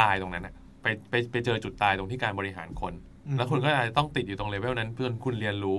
[0.00, 2.92] ตายตรงนั้นอะไปไปไปเจอจุดตายตรงที่การบริหารคน
[3.26, 5.78] อืมแล้วคุณก็อาจจะต้องติดอยู่ตรงเลเวลนั้น เพื่อคุณเรียนรู้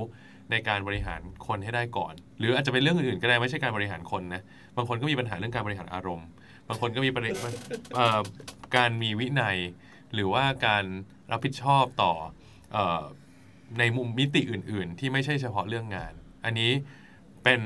[0.51, 4.41] ในการบริหารคนให้ได้ก่อน หรืออาจจะเป็นเรื่องอื่นๆก็ได้ไม่ใช่การบริหารคนนะ
[4.75, 6.27] บางคนก็มีปัญหาเรื่องการบริหารอารมณ์
[6.67, 7.36] บางคนก็มีประเด็น
[7.95, 8.19] เอ่อ
[8.75, 9.58] การมีวินัย
[10.13, 10.84] หรือว่าการ
[11.32, 12.13] รับผิดชอบต่อ
[12.73, 13.01] เออ
[13.80, 16.13] ในมุมมิติอื่น ๆ ที่ไม่ใช่เฉพาะเรื่องงาน
[16.45, 16.71] อันนี้
[17.43, 17.62] เป็น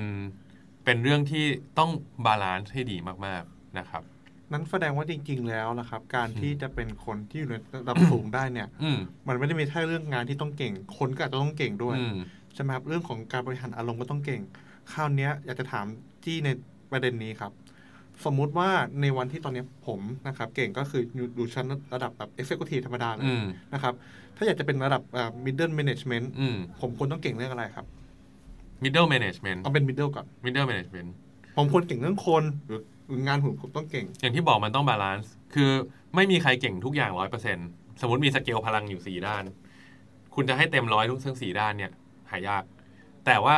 [0.86, 1.46] เป็นเรื่องที่
[1.80, 1.92] ต้อง
[2.26, 4.04] บาลานซ์ให้ดีมากๆนะครับ
[4.52, 12.16] นั้นแสดงว่าจริง ๆ แล้วนะครับ การที่จะเป็นคนที่อยู่ในระดับสูงได้เนี่ยอืมมันไม่ได้มีแค่เรื่องงานที่ต้องเก่ง คนก็อาจจะต้องเก่งด้วยอืม
[12.54, 14.42] ใช่ไหมครับเรื่องของการบริหารอารมณ์ก็ต้องเก่ง
[14.94, 15.86] คราวเนี้ยอยากจะถาม
[16.24, 16.50] จี้ใน
[16.92, 17.52] ประเด็นนี้ครับ
[18.26, 18.70] สมมุติว่า
[19.02, 23.94] ในวันที่ตอนเนี้ยผมนะครับ เก่งก็คืออยู่อยู่ชั้นระดับแบบ executive ธรรมดาเลยอืมนะครับ
[24.38, 27.86] ถ้าอยากจะเป็นระดับอ่า middle management อืมผมควรต้องเก่งเรื่องอะไรครับ
[28.84, 31.10] middle management เอาเป็น middle ก่อน middle management
[31.58, 35.72] ผมควรเก่งเรื่องคนหรือหรืองานผมต้องเก่ง อย่างที่บอกมันต้องบาลานซ์คือ
[36.16, 37.58] ไม่มีใครเก่งทุกอย่างร้อยเปอร์เซ็น
[38.02, 39.44] สมมติมีสเกลพลังอยู่สี่ด้าน
[40.36, 41.92] คุณจะให้เต็มร้อยทุกทั้งสี่ด้านเนี่ย
[42.32, 42.64] หายาก
[43.26, 43.58] แต่ว่า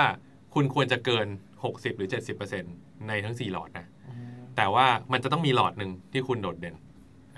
[0.53, 1.27] คุณควรจะเกิน
[1.63, 2.63] หกสิบหรือเจ็ดสิบเปอร์เซ็น
[3.07, 3.87] ในทั้งสี่หลอดนะ
[4.57, 6.75] แต่ว่ามันจะต้องมีหลอดหนึ่งที่คุณโดดเด่น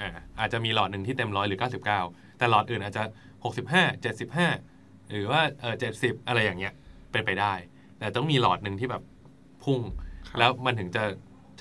[0.02, 2.02] อ่าอาจจะมีหลอดหนึ่งที่เต็มร้อยหรือเก้าสิบเก้า
[2.38, 3.04] แต่หลอดอื่นอาจจะ
[3.44, 4.48] หกสิบห้าเจ็ดสิบห้า
[5.12, 6.74] หรือว่าเออเจ็ดสิบอะไรอย่างเงี้ย
[7.12, 7.54] เป็นไปได้
[8.00, 9.04] แต่ต้องมีหลอดหนึ่งที่แบบ
[9.64, 9.80] พุ่ง
[10.28, 11.04] ครับแล้วมันถึงจะ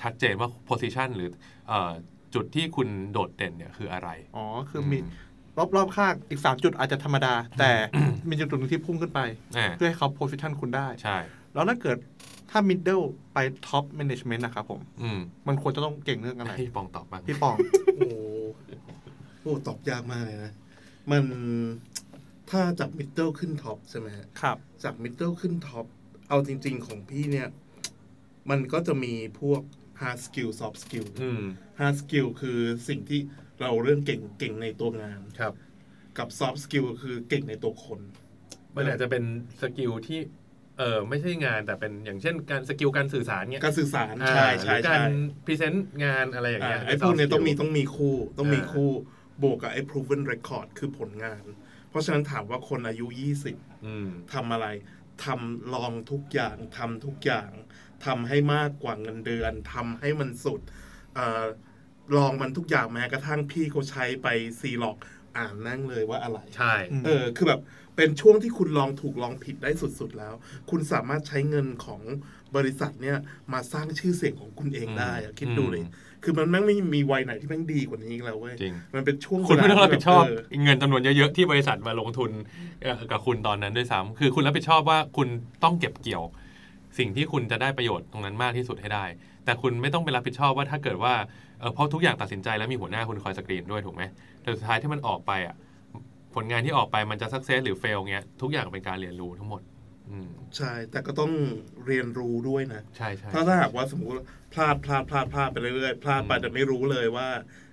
[0.01, 1.29] ชัดเจนว่า position หรือ
[1.67, 1.91] เอ่อ
[2.35, 4.97] จุดที่คุณโดดเด่นเนี่ยคืออะไร อ๋อ คือมี
[5.75, 7.71] รอบๆข้างอีกสามจุดอาจจะธรรมดา แต่
[8.29, 9.19] มีจุดหนึ่งที่พุ่งขึ้นไป
[9.57, 11.17] อ่าเพื่อให้เขา position คุณได้ ใช่
[11.53, 11.97] แล้วถ้าเกิด
[12.57, 13.37] ถ้า middle ไป
[13.67, 17.55] top management นะครับผม อืมมันควรจะต้องเก่งเรื่องอะไรให้ปองตอบบ้างพี่ปอง
[17.95, 18.15] โอ้โห
[19.41, 20.51] โอ้ตอบยากมากเลยนะ
[21.11, 21.23] มัน
[22.49, 25.85] ถ้าจาก middle ขึ้น top ใช่ไหมฮะครับ จาก middle ขึ้น top
[26.29, 27.47] เอาจริง ๆ ของพี่เนี่ย
[28.49, 29.61] มันก็จะมีพวก
[30.01, 31.41] hard skill soft skill อืม
[31.79, 33.19] hard skill คือสิ่งที่
[33.61, 35.53] เราเรื่องเก่งเก่งในตัวงาน ครับ
[36.17, 37.99] กับ soft skill คือเก่งในตัวคน
[38.75, 39.23] มันอาจจะเป็น
[39.61, 40.19] สกิลที่
[40.77, 48.89] เออไม่ใช่งานแต่เป็นอย่างเช่นการ skill การสื่อสารเนี่ยการสื่อสารอ่าใช่หรืใช่อการใช่พรีเซนต์งานอะไรอย่างเงี้ยอ่าไอ้พวกเนี้ย soft ต้องมี skill ต้องมีคู่ต้องมีอ่าคู่
[49.41, 51.43] บวกกับไอ้ proven record คือผลงาน
[51.89, 54.67] เพราะฉะนั้นถามว่าคนอายุ 20อืมทำอะไร
[55.25, 57.51] ทำลองทุกอย่างทำทุกอย่าง
[58.05, 60.61] ทำให้มากกว่าเงินเดือนทำให้มันสุด
[61.15, 61.45] เออ
[62.17, 64.27] ลองมันทุกอย่างแม้กระทั่งพี่เขาใช้ไป
[64.61, 64.97] ซีล็อก
[65.37, 67.59] อ่านนั่งเลยว่าอะไร ใช่อืมเออ คือแบบ
[67.95, 70.33] เป็นช่วงที่คุณลองถูกลองผิดได้สุดๆแล้ว
[70.69, 72.01] คุณสามารถใช้เงินของ
[72.55, 73.17] บริษัทเนี่ย
[73.53, 75.81] มาสร้างชื่อเสียงของคุณเองได้อะคิดดูเลย
[76.23, 82.31] คือมันแม่งไม่มีวัยไหนที่แม่งดีกว่านี้อีกแล้วเว้ยจริงมันเป็นช่วงคุณไม่ต้องรับผิดชอบเวลาที่แบบเงินจำนวนเยอะๆที่บริษัทมาลงทุน
[82.81, 85.27] เอ่อกับคุณตอนนั้นด้วยซ้ำคือคุณรับผิดชอบว่าคุณ
[85.63, 86.23] ต้องเก็บเกี่ยว
[86.97, 89.05] สิ่งที่คุณจะได้ประโยชน์ตรงนั้นมากที่สุดให้ได้
[89.45, 91.13] แต่คุณไม่ต้องไปรับผิดชอบว่าถ้าเกิดว่า
[91.59, 94.03] เอ่อเพราะทุกอย่างตัดสินใจแล้วมีหัวหน้าคุณคอยสกรีนด้วยถูกไหม
[94.41, 95.55] แต่สุดท้ายที่มันออกไปอะ
[96.35, 99.61] ผลงานที่ออกไปมันจะสักเซสหรือเฟลเงี้ยทุกอย่างเป็นการเรียนรู้ทั้งหมด
[100.09, 101.31] อืมใช่ แต่ก็ต้อง
[101.85, 107.27] เรียนรู้ด้วยนะ ใช่ใช่ถ้าถ้าหากว่าสมมติว่าพลาดพลาดพลาดพลาดไปเรื่อยๆพลาดไปอืมแต่ไม่รู้เลยว่า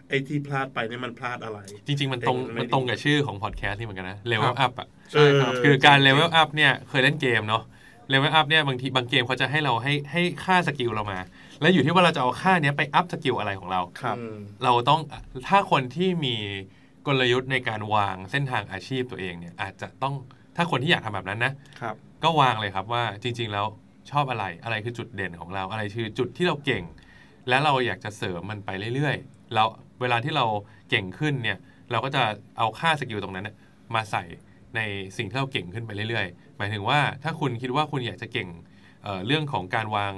[0.09, 7.63] ไอ้ที่พลาดไปเนี่ยมันพลาดอะไร จริง ๆ มันตรงเองมันไม่มันตรงกับชื่อของพอดแคสต์นี่เหมือนกันนะ level up อะใช่ครับเออคือการ level up เนี่ยเคยเล่นเกมเนาะ
[8.09, 11.19] level up เนี่ยบางทีบางเกมเขาจะให้เราให้ให้ค่า skill เรามา
[11.61, 15.01] แล้วอยู่ที่ว่าเราจะเอาค่าเนี้ยไป up skill อะไรของเราครับอืมเราต้อง
[15.49, 16.37] ถ้าคนที่มี
[17.07, 20.15] กลยุทธ์ในการวางเส้นทางอาชีพตัวเองเนี่ยอาจจะต้อง
[20.57, 23.67] ถ้าคนที่อยากทำแบบนั้นนะครับก็วางเลยครับว่าจริง ๆ แล้ว
[24.11, 26.85] ชอบอะไรอะไรคือจุดเด่นของเราอะไรคือจุดที่เราเก่ง
[27.49, 29.69] และเราอยากจะเสริมมันไปเรื่อยๆแล้ว
[30.01, 30.45] เวลาที่เรา
[30.91, 31.59] เก่งขึ้นเนี่ย
[31.91, 32.23] เราก็จะ
[32.59, 33.57] เอาค่าสกิลตรงนั้นน่ะ
[33.95, 34.25] มาใส่
[34.77, 34.81] ใน
[35.17, 38.49] สิ่งที่เราเก่งขึ้นไปเรื่อยๆ หมายถึงว่าถ้าคุณคิดว่าคุณอยากจะเก่ง
[39.03, 40.15] เอ่อเรื่องของการวาง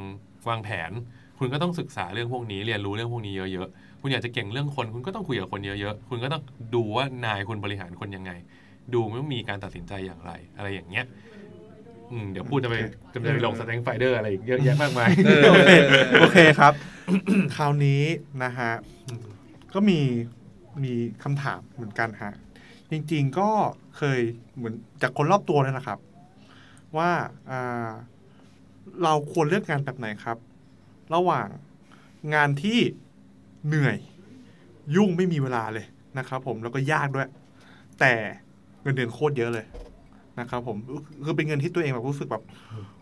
[0.48, 0.90] วางแผน
[1.38, 6.42] คุณก็ต้องศึกษาเรื่องพวกนี้เรียนรู้เรื่องพวกนี้เยอะๆ คุณอยากจะเก่งเรื่องคน คุณก็ต้องคุยกับคนเยอะๆ คุณก็ต้อง
[6.74, 8.32] ดูว่านายคุณบริหารคนยังไง
[8.92, 11.04] ดูว่ามีการตัดสินใจอย่างไร อะไรอย่างเงี้ย
[12.10, 15.70] อืมเดี๋ยวพูดจะไปโอเคจะไปลง stakeholder อะไรอีกเยอะแยะมากมายเออโอเค
[16.20, 16.72] โอเคครับ
[17.56, 18.02] คราวนี้
[18.44, 18.72] นะฮะ
[19.74, 20.00] ก็มี
[20.84, 22.32] มีคำถามเหมือนกันฮะ
[22.90, 23.50] จริง ๆก็
[23.96, 24.20] เคย
[24.56, 25.98] เหมือนจากคนรอบตัวนั่นแหละครับ
[26.96, 27.10] ว่า
[27.50, 27.90] อ่า
[29.02, 30.38] เราควรเลือกงานแบบไหนครับ
[31.14, 31.48] ระหว่าง
[32.34, 32.78] งานที่
[33.68, 33.96] เหนื่อย
[34.96, 35.86] ยุ่งไม่มีเวลาเลย
[36.18, 37.28] นะครับ ผมแล้วก็ยากด้วย
[38.00, 38.12] แต่
[38.82, 39.66] เงินเดือนโคตรเยอะเลย
[40.40, 40.76] นะครับ ผม
[41.24, 42.42] คือเป็นเงินที่ตัวเองแบบรู้สึกแบบ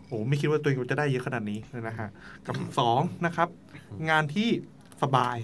[0.07, 2.09] โอ้ไม่คิดว่าตัวเองจะได้เยอะขนาดนี้เลยนะฮะ
[2.47, 3.47] กับสองนะครับ
[4.09, 4.49] งานที่
[5.03, 5.37] สบาย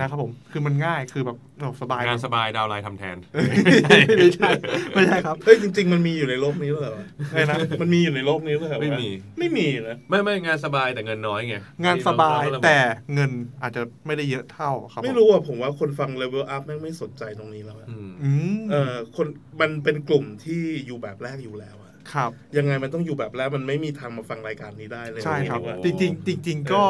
[0.00, 3.16] นะครับผมคือมันง่ายคือแบบโอ้สบายงานสบายดาวน์ไลน์ทำแทน
[3.48, 4.50] ไม่ใช่
[4.94, 9.08] ไม่ใช่ครับเฮ้ยจริง ๆ มันมีอยู่ในโลกนี้ด้วยเหรอวะไม่นะมันมีอยู่ในโลกนี้ด้วยเหรอวะไม่มี
[9.38, 12.78] ไม่มีนะไม่ไม่งานสบายแต่เงินน้อยไงงานสบายเรก็ระแต่
[13.14, 13.30] เงิน
[13.62, 19.26] อาจจะไม่ได้เยอะเท่าครับไม่ผรู้อะผมว่าคนฟังเลเวลอัพแม่งไม่สนใจตรงนี้แล้วอะอืมอืมเออคน
[19.60, 26.84] มันเป็นกลุ่มที่อยู่แบบแรกอยู่แล้วอะครับยังไงมันต้องอยู่แบบแรกมันไม่มีทางมาฟังรายการนี้ได้เลยใช่ครับดีกว่าจริงๆจริงๆก็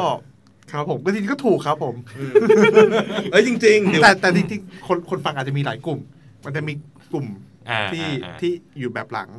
[0.71, 2.33] ครับผมก็จริงๆก็ถูกครับผมอืม
[3.31, 5.99] เอ้ยจริงๆเดี๋ยวแต่แต่จริงๆคนคนฟังอาจจะมีหลายกลุ่ม
[6.45, 6.73] มันจะมี
[7.11, 7.25] กลุ่ม
[7.69, 9.29] อ่าที่อ่าอ่าที่อยู่แบบหลัง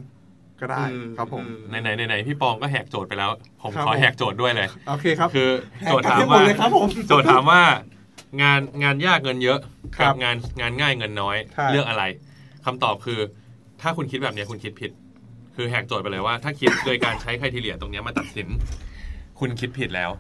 [0.61, 3.31] ก็ได้อืครับผมอืไหนไหนไหนไหนพี่ปองก็แหกโจทย์ไปแล้ว
[3.63, 5.49] ผมครับขอผมแหกโจทย์ด้วยเลยโอเคครับคือ
[5.85, 7.63] โจทย์ถามแหกให้หมว่าดเลยครับผมโจทย์ถามว่า
[8.43, 9.59] งานงานยากเงินเยอะ
[9.97, 12.05] ครักับงานงานง่ายเงินน้อยใช่เลือกอะไร
[12.65, 13.21] คำตอบคือ
[13.81, 14.91] ถ้าคุณคิดแบบเนี้ยคุณคิดผิด
[15.57, 18.49] คือแหกโจทย์ไปเลยว่า ถ้าคิดโดยการใช้ใครทีเลียตรงเนี้ยมาตัดสิน
[19.39, 20.11] คุณคิดผิดแล้ว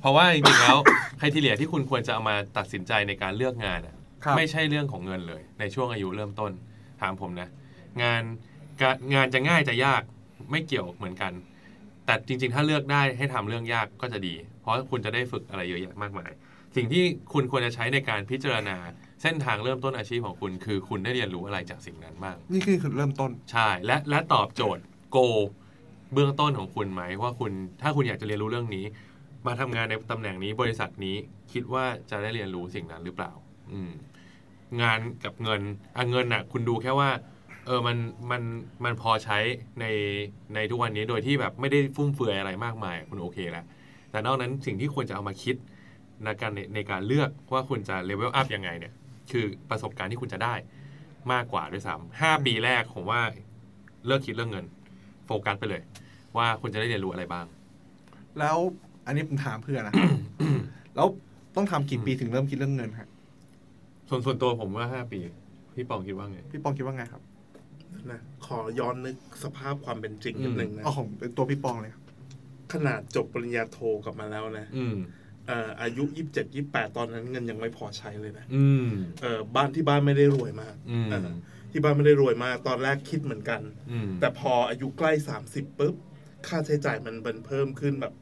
[0.00, 0.76] เพราะว่าจริงๆแล้ว
[1.18, 6.52] ใครทีเลียที่คุณควรจะเอามาตัดสินใจในการเลือกงานอะครับ ไม่ใช่เรื่องของเงินเลย ในช่วงอายุเริ่มต้น
[7.00, 7.48] ถามผมนะ
[8.02, 8.22] งาน
[8.82, 10.02] การงานจะง่ายจะยาก
[10.50, 11.32] ไม่เกี่ยวเหมือนกัน
[12.06, 16.30] แต่จริง ๆ ถ้าเลือกได้ให้ทำเรื่องยากก็จะดี เพราะคุณจะได้ฝึกอะไรเยอะแยะมากมาย
[16.76, 18.76] สิ่งที่คุณควรจะใช้ในการพิจารณา
[19.22, 25.18] เส้นทางเริ่มต้นอาชีพของคุณ คือคุณได้เรียนรู้อะไรจากสิ่งนั้นบ้าง นี่คือจุดเริ่มต้น ใช่ และและตอบโจทย์โก
[26.12, 28.84] เบื้องต้นของคุณไหมว่าคุณถ้าคุณอยากจะเรียนรู้เรื่องนี้
[29.46, 31.16] มาทำงานในตำแหน่งนี้บริษัทนี้
[31.52, 33.32] คิดว่าจะได้เรียนรู้สิ่งนั้นหรือเปล่า
[33.72, 33.92] อืม
[34.82, 35.60] งานกับเงิน
[35.96, 37.10] อะเงินน่ะ คุณดูแค่ว่า
[37.66, 37.96] เออมัน
[38.30, 38.42] มัน
[38.84, 39.38] มันพอใช้
[39.80, 39.86] ใน
[40.54, 43.64] ในทุกวันนี้โดยที่แบบไม่ได้ฟุ่มเฟือยอะไรมากมาย คุณโอเคแล้ว
[44.10, 45.56] แต่นอกนั้นสิ่งที่ควรจะเอามาคิด
[46.24, 48.92] ในการในในการเลือกว่าคุณจะเลเวลอัพยังไงเนี่ย
[49.30, 50.54] คือประสบการณ์ที่คุณจะได้
[51.32, 53.20] มากกว่าด้วยซ้ำห้าปีแรกผมว่า
[54.06, 54.66] เลิกคิดเรื่องเงิน
[55.26, 55.82] โฟกัสไปเลย
[56.36, 57.46] ว่าคุณจะได้เรียนรู้อะไรบ้าง
[58.38, 58.58] แล้ว
[59.08, 59.94] อันนี้ผมถามเพื่อนนะ
[60.96, 61.06] แล้ว
[61.56, 63.08] ต้องทำกี่ปีถึงเริ่มคิดเรื่องเงินฮะ
[64.08, 65.18] ส่วนส่วนตัวผมว่าห้าปี
[65.74, 67.22] พี่ปองคิดว่าไง พี่ปองคิดว่าไงครับ
[68.10, 72.02] นะขอย้อนนึกสภาพความเป็นจริงนิดนึงนะอ๋อของเป็นตัวพี่ปองเลยครับ
[72.72, 74.96] ขนาดจบปริญญาโทกลับมาแล้วนะอืม
[75.46, 78.88] เอ่ออายุยี่สิบเจ็ดยี่แปดตอนนั้นเงินยังไม่พอใช้เลยนะอืม
[79.22, 81.28] เออบ้านที่บ้านไม่ได้รวยมากอืมเออ
[81.70, 85.94] ที่บ้านไม่ได้รวยมาก ตอนแรกคิดเหมือนกันอืมแต่พออายุใกล้สามสิบปุ๊บ
[86.46, 88.14] ค่าใช้จ่ายมันเป็นเพิ่มขึ้นแบบ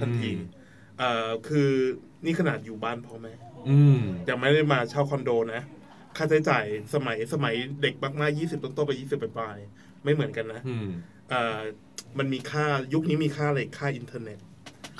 [0.00, 0.40] ทันทีอืม
[0.98, 1.70] เอ่อคือ
[2.24, 3.32] นี่ขนาดอยู่บ้านพ่อแม่
[3.68, 5.62] อืมยังไม่ได้มาเช่าคอนโดนะ
[6.16, 10.88] ค่าใช้จ่ายสมัยสมัยเด็กมากๆยี่สิบต้นๆไปยี่สิบปลายๆไม่เหมือนกันนะอืม
[11.30, 11.60] เอ่อ
[12.18, 14.38] มันมีค่ายุคนี้มีค่าอะไรค่าอินเทอร์เน็ต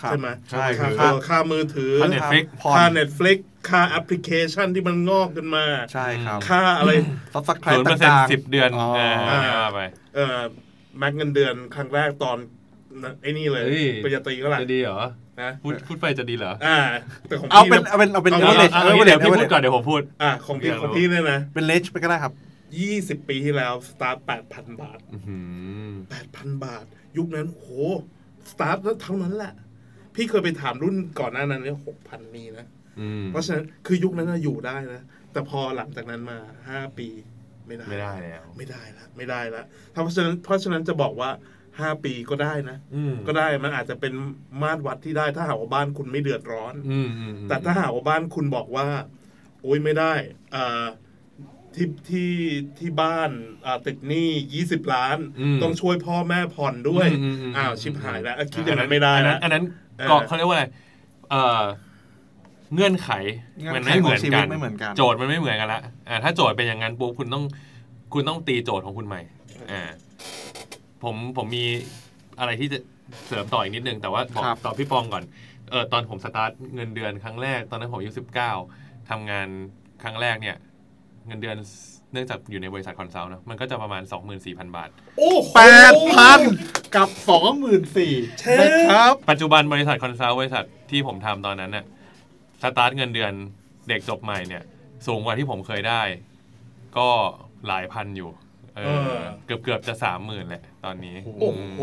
[0.00, 6.92] ครับใช่ไหมใช่ค่าครับค่ามือถือ ค่า Netflix ผ่อนค่า Netflix ค่าแอปพลิเคชันที่มันงอกขึ้นมา ใช่ครับ ค่าอะไร
[7.35, 9.80] ซับสไครศูนต์ย์เปอร์เซ็นต์ต่างสิบเดือนอ๋ออ่าว่าไป
[10.14, 10.40] เอ่อ
[10.98, 12.38] แม็กเงินเดือนครั้งแรกตอน
[13.22, 15.00] ไอ้นี่เลยเฮ้ย ปริญญาตรีก็แหละจะดีเหรอ
[15.42, 16.78] นะพูดพูดไปจะดีเหรออ่า
[17.28, 22.33] แต่ของเอาพี่เป็นเนี่ยเอาเป็นเอาเป็นเอาเอา เลเอาเอาเดี๋ยวพี่พูดก่อนเดี๋ยวผมพูด อ่าของพี่อยากรู้ของพี่เนี่ยนะเป็นเลชไปก็ได้ครับ
[22.80, 25.38] ยี่สิบปีที่แล้วสตาร์ทแปดพันบาท อื้อหื
[25.90, 26.85] อ แปดพันบาท
[27.16, 27.66] ยุคนั้นโห
[28.50, 29.54] สตาร์ทแล้วเท่านั้นแหละ
[30.14, 32.66] พี่เคยไปถามรุ่นก่อนหน้านั้นเนี่ยหกพันมีนะ
[33.00, 35.02] อืมเพราะฉะนั้นคือยุคนั้นน่ะอยู่ได้นะ
[35.33, 37.09] แต่พอหลังจากนั้นมาห้าปี
[37.66, 39.62] ไม่ได้ ไม่ได้แล้ว ไม่ได้ละไม่ได้ละ
[39.94, 41.30] ถ้าเพราะฉะนั้นเพราะฉะนั้นจะบอกว่า
[41.80, 44.12] ห้าปีก็ได้นะอืมก็ได้มันอาจจะเป็น
[44.62, 48.87] มาตรวัดที่ได้ถ้าหากว่าบ้านคุณไม่เดือดร้อนอืมอืมแต่ถ้าหากว่าบ้านคุณบอกว่า
[49.62, 50.12] โอ้ยไม่ได้
[50.54, 50.84] อ่า
[51.74, 52.30] ที่ที่
[52.78, 53.30] ที่บ้าน
[53.66, 55.18] อ่าตึกหนี้ยี่สิบล้าน
[55.62, 59.64] ต้องช่วยพ่อแม่ผ่อนด้วยมมมอ้าวชิบหายแล้วอะคิดอย่างนั้นไม่ได้อันแล้นั้วนอันนั้น
[59.98, 60.64] เออก็เขาเรียกว่าอะไร
[61.31, 61.62] เอ่อ
[62.75, 63.10] เงื่อนไข
[63.60, 67.44] เงื่อนมันไขไม่เหมือนของชีวิกัตนไม่เหมือนกันโจทย์มันไม่เหมือนกันละอ่าถ้าโจทย์เป็นอย่างนั้นปุ๊บคุณต้อง
[68.12, 69.20] คุณต้องตีโจทย์ของคุณใหม่
[69.72, 69.83] อ่า
[71.05, 71.67] ผมผมมี
[72.40, 72.79] อะไรที่จะ
[73.27, 75.25] เสริมต่ออีกนิดนึงแต่ว่าบอกครับตอบพี่ปองก่อน
[75.71, 78.52] เออตอนผมสตาร์ทเงินเดือนครั้งแรกตอนนั้นผมอายุสิบเก้า
[79.11, 79.48] ทำงาน
[80.02, 80.57] ครั้งแรกเนี่ย
[81.27, 81.57] เงินเดือน
[82.13, 84.02] เนื่องจากอยู่ในบริษัท consult เนอะมันก็จะประมาณ
[84.38, 84.88] 24,000 บาท
[85.19, 86.40] โอ้โหแปดพัน
[86.94, 91.85] กับสองหมื่นสี่เช่นะครับ ปัจจุบันบริษัท consult บริษัทที่ผมทำตอนนั้นน่ะ
[92.63, 93.33] สตาร์ทเงินเดือน
[93.88, 94.63] เด็กจบใหม่เนี่ย
[95.07, 96.02] สูงกว่าที่ผมเคยได้
[96.98, 97.09] ก็
[97.67, 98.31] หลายพันอยู่
[98.77, 101.81] เอเอออเกือบเกือบจะสามหมื่นแหละตอนนี้โอ้โห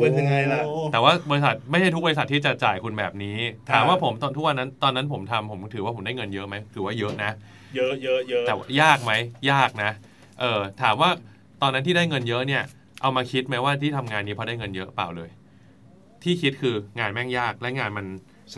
[0.00, 0.62] เป็นยังไงล่ะ
[0.92, 3.38] แต่ว่าบริษัทไม่ใช่ทุกบริษัทที่จะจ่ายคุณแบบนี้
[3.70, 7.30] ถามว่าผมตอนทุกวันนั้นตอนนั้นผมทำผมถือว่าผมได้เงินเยอะไหมถือว่าเยอะนะ
[7.76, 9.12] เยอะเยอะเยอะแต่ว่ายากไหม
[9.50, 9.90] ยากนะ
[10.40, 11.10] เออถามว่า
[11.62, 12.62] ตอนนั้นที่ได้เงินเยอะเนี่ย
[13.02, 15.30] เอามาคิดไหมว่าที่ทำงานนี้เพราะได้เงินเยอะเปล่าเลย
[16.22, 18.06] ที่คิดคืองานแม่งยากและงานมัน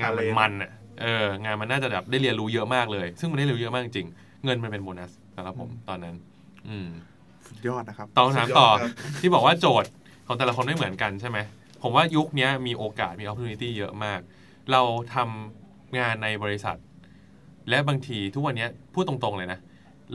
[0.01, 0.71] งานมันมันอะ
[1.03, 4.09] เอองานมันน่าจะแบบได้เรียนรู้เยอะมากเลย ซึ่งมันได้เรียนรู้เยอะมากจริง
[4.45, 6.15] เงินมันเป็นโบนัสสำหรับผมตอนนั้น
[6.69, 6.89] อืม
[7.49, 9.91] สุดยอดนะครับตอบคำถามต่อสุดยดครับที่บอกว่าโจทย์
[10.27, 11.39] ของแต่ละคนไม่เหมือนกันใช่ไหม
[11.83, 14.21] ผมว่ายุคเนี้ยมีโอกาสมี opportunity เยอะมาก
[14.73, 14.83] เรา
[15.15, 16.77] ทำงานในบริษัท
[17.69, 19.59] และบางทีทุกวันเนี้ยพูดตรงๆเลยนะ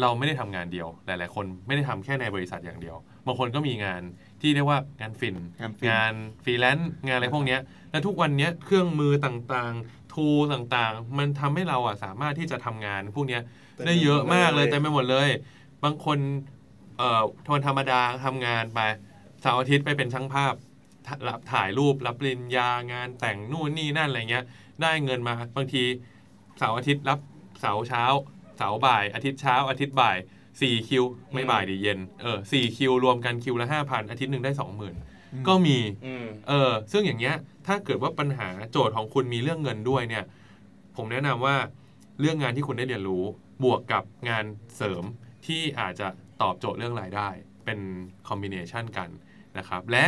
[0.02, 4.02] เราไม่ได้ทำงานเดียว หลาย ๆ คนไม่ได้ทำแค่ในบริษัทอย่างเดียว บางคนก็มีงาน
[4.42, 6.14] ที่เรียกว่างานฟรี งานฟรีงาน
[6.44, 7.60] ฟรีแลนซ์งานอะไรพวกเนี้ย
[7.92, 13.42] และทุกวันเนี้ยเครื่องมือต่างๆ tool ต่างๆ มันทำให้เราอะสามารถที่จะทำงานพวกเนี้ย
[13.86, 15.30] ได้เยอะมากเลยเต็มไปหมดเลย
[15.84, 16.18] บางคน
[17.00, 18.80] เอ่อวันธรรมดาทำงานไป
[19.42, 20.54] เสาร์อาทิตย์ไปเป็นช่างภาพ
[21.08, 24.46] ถรับถ่ายรูปรับปริญญางานแต่งนู่นนี่นั่นอะไรเงี้ย
[24.82, 25.84] ได้เงินมาบางที
[26.58, 27.20] เสาร์อาทิตย์รับ
[27.62, 28.04] เสาร์เช้า
[28.58, 30.18] เสาร์บ่าย อาทิตย์เช้า อาทิตย์บ่าย
[30.62, 34.96] สี่คิวไม่บ่ายดีเย็นเออสี่คิวรวมกันคิวละห้าพันอาทิตย์หนึ่งได้สองหมื่น
[35.48, 37.36] ก็มีอืมเออซึ่งอย่างเงี้ย
[37.68, 40.24] ถ้าเกิดว่าปัญหาโจทย์ของคุณมีเรื่องเงินด้วยเนี่ย
[40.96, 41.56] ผมแนะนำว่า
[42.20, 43.24] เรื่องงานที่คุณได้เรียนรู้
[43.64, 44.46] บวกกับงาน
[44.76, 45.04] เสริม
[45.48, 46.08] ที่อาจจะ
[46.42, 47.28] ตอบโจทย์เรื่องรายได้
[47.66, 47.80] เป็น
[48.28, 49.10] คอมบิเนชันกัน
[49.58, 50.06] นะครับ และ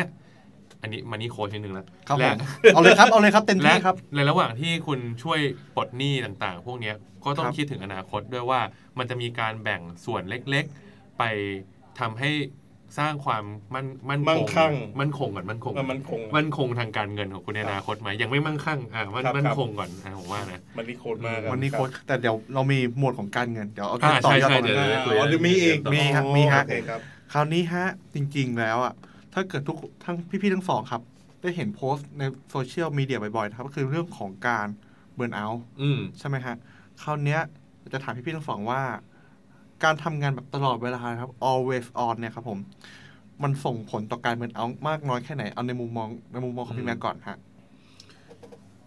[0.81, 2.37] อันนี้มันนี่โค้ชนิดนึงแล้วครับผและม
[2.73, 5.39] เอาเลยครับ เอาเลยครับเต็มและที่ครับ ในระหว่างที่คุณช่วย
[5.75, 8.61] ปลดหนี้ต่างๆ พวกเนี้ยก็ต้องครับคิดถึงอนาคตด้วยว่า
[8.97, 11.23] มันจะมีการแบ่งส่วนเล็กๆ ไป
[11.99, 12.29] ทำให้
[12.97, 26.99] สร้างความมั่นมั่นมั่งคั่ง มั่นคงก่อนมั่นคงเออมันคงมั่นคงทางการเงินของคุณในอนาคตไหมยังไม่มั่งคั่งอ่ามันครับมั่นครับคงก่อนอ่าผมว่านะมันนี่โคตรมากรับวันนี้โค้ชแต่เดี๋ยวเรามีหมวดของการเงินเดี๋ยวเอาอ่าต่อใช่ยอดใช่ตรงเดี๋ยวนั้นเดี๋ยวอ๋อหรือมีอีกมีครับมีฮะโอเคครับ
[27.33, 28.93] คราวนี้ฮะจริง ๆ แล้วอะ
[29.33, 31.01] ถ้าเกิดทุกทั้งพี่ๆทั้งสองครับ
[31.41, 34.67] ได้เห็นโพสต์ในโซเชียลมีเดียบ่อยๆนะครับก็คือเรื่องของการ
[35.15, 36.55] เบิร์นเอาท์อืมใช่ไหมฮะ
[37.01, 37.41] คราวเนี้ย
[37.93, 38.81] จะถามพี่ๆทั้งสองว่า
[39.83, 42.59] การทำงานแบบตลอดเวลานะครับ always on เนี่ยครับผม
[43.43, 47.37] มันส่งผลต่อการเบิร์นเอาท์มากน้อยแค่ไหน เอาในมุมมองในมุมมองของพี่แม็กก่อนฮะ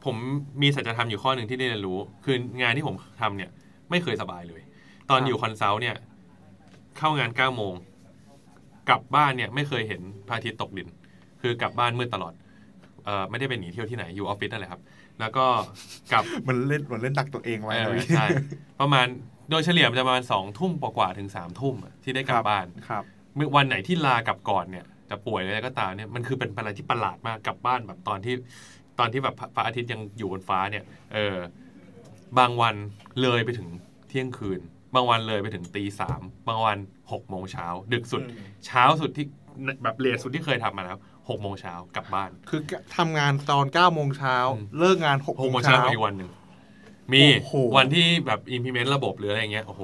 [0.05, 0.17] ผม
[0.63, 3.51] มีสัจธรรมอยู่ข้อหนึ่งที่ได้เรียนรู้ คืองานที่ผมทำเนี่ย
[3.91, 4.61] ไม่เคยสบายเลย
[5.11, 5.97] ตอนครับอยู่คอนซัลท์เนี่ย
[6.99, 7.75] เข้างาน9ก้าโมง
[8.89, 10.89] กลับบ้านเนี่ยไม่เคยเห็นพระอาทิตย์ตกดิน
[11.43, 12.33] คือกลับบ้านมืดตลอด
[13.05, 14.81] เอ่อไม่ได้ไปหนีเที่ยวที่ไหนอยู่ออฟฟิศนั่นแหละครับ
[15.21, 15.47] แล้วก็
[16.13, 18.27] กลับ มันเล่นเหมือนเล่นดักตัวเองไว้เออนะพี่ใช่
[18.81, 19.07] ประมาณ
[19.51, 23.05] โดยเฉลี่ยมันจะประมาณสองทุ่มกว่าๆถึงสามทุ่มอะที่ได้กลับบ้านครับ
[23.37, 28.35] เมื่อวันไหนที่ลากลับก่อนเนี่ยจะป่วยอะไรก็ตามเนี่ยมันคือเป็นอะไรที่ประหลาดมากกลับบ้านแบบตอนที่
[28.99, 30.85] ตอนที่แบบพระพระอาทิตย์ยังอยู่บนฟ้าเนี่ย
[31.15, 31.37] เออ
[32.39, 32.75] บางวัน
[33.23, 33.69] เลยไปถึง
[34.09, 34.61] เที่ยงคืน
[34.95, 36.79] บางวันเลยไปถึงตีสามบางวัน
[37.13, 39.27] หกโมงเช้าดึกสุดอืมเช้าสุดที่
[39.83, 42.61] แบบเลทสุดที่เคยทำมาแล้วหกโมงเช้ากลับบ้าน คือ
[42.97, 46.31] ทำงานตอน9ก้าโมงเช้าอืมเลิกงาน6กหกโมโมงงเช้าเช้าอีกวันหนึ่ง
[47.13, 49.83] มีโอ้โห วันที่แบบ implement ระบบหรืออะไรเงี้ยโอ้โห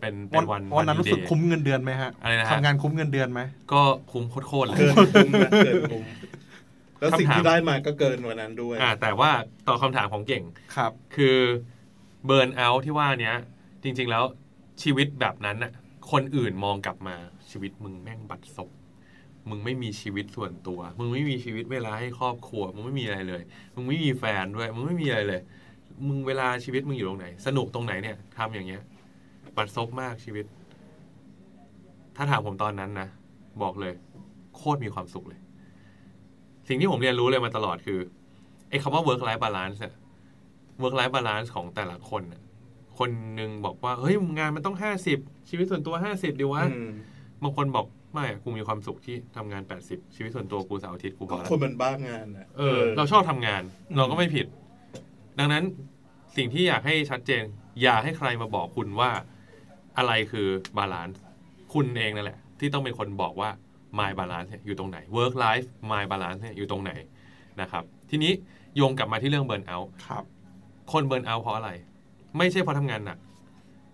[0.00, 3.40] เป็นเป็วันนวันวันนั้นรู้สึกดีเดย์คุ้มเงินเดือนไหมฮะอะไรนะฮะทำงานคุ้มเงินเดือนไหม
[3.72, 3.82] ก็
[4.12, 6.04] คุ้มโคตรๆเลย เกินคุ้มนะเกินคุ้ม
[7.00, 9.30] แล้วสิ่งคำถามที่ได้มาก็เกินกว่านั้นด้วย อ่าแต่ว่า
[9.66, 10.44] ตอบคำถามของเก่ง
[10.76, 11.38] ครับ คือ
[12.26, 13.36] เบิร์นเอาท์ที่ว่าเนี้ย
[13.82, 14.24] จริง ๆแล้ว
[14.82, 15.72] ชีวิตแบบนั้นน่ะ
[16.12, 17.16] คนอื่นมองกลับมา
[17.50, 18.70] ชีวิตมึงแม่งบัดซบ
[19.50, 23.42] มึงไม่มีชีวิตส่วนตัว มึงไม่มีชีวิตเวลาให้ครอบครัว มึงไม่มีอะไรเลย
[23.74, 25.40] มึงไม่มีแฟนด้วย มึงไม่มีอะไรเลย
[26.06, 28.82] มึงเวลาชีวิตมึงอยู่ตรงไหน สนุกตรงไหนเนี่ยทำอย่างเงี้ย
[29.56, 30.44] บัดซบมากชีวิต
[32.16, 33.08] ถ้าถามผมตอนนั้นนะ
[33.62, 33.94] บอกเลย
[34.56, 35.40] โคตรมีความสุขเลย
[36.68, 37.98] สิ่งที่ผมเรียนรู้เลยมาตลอดคือ
[38.70, 39.94] ไอ้คำว่า work life balance เนี่ย
[40.82, 42.42] work life balance ของแต่ละคนน่ะ
[42.98, 45.18] คนหนึ่งบอกว่า เฮ้ยงานมันต้องห้าสิบ
[45.48, 46.92] ชีวิตส่วนตัวห้าสิบดีวะอืม
[47.42, 53.62] บางคนบอกไม่อะกูมีความสุขที่ทำงานแปดสิบชีวิตส่วนตัวกูเสาร์อาทิตย์กูพก็อแล้วคนมันบ้างานนะเออ เราชอบทำงาน
[53.96, 54.46] เราก็ไม่ผิด
[55.38, 55.64] ดังนั้น
[56.36, 57.44] สิ่งที่อยากให้ชัดเจน
[57.82, 59.10] อย่าให้ใครมาบอกคุณว่า
[59.98, 61.22] อะไรคือ balance
[61.72, 63.50] คุณเองนั่นแหละ ที่ต้องเป็นคนบอกว่า
[63.98, 66.92] my balance เนี่ยอยู่ตรงไหน work life my balance เนี่ยอยู่ตรงไหน
[67.60, 68.32] นะครับ ทีนี้
[68.76, 70.24] โยงกลับมาที่เรื่อง burnout ครับ
[70.92, 71.70] คน burnout เพราะอะไร
[72.38, 73.18] ไม่ใช่เพราะทำงานหนัก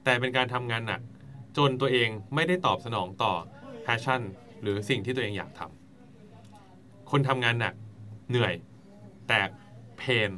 [0.05, 1.01] แต่เป็นการทำงานหนัก
[1.57, 3.33] จนตัวเองไม่ได้ตอบสนองต่อ
[3.87, 4.21] passion
[4.63, 7.75] หรือสิ่งที่ตัวเองอยากทำคนทำงานหนัก
[8.31, 8.55] เหนื่อย
[9.29, 9.41] แต่
[9.99, 10.31] pain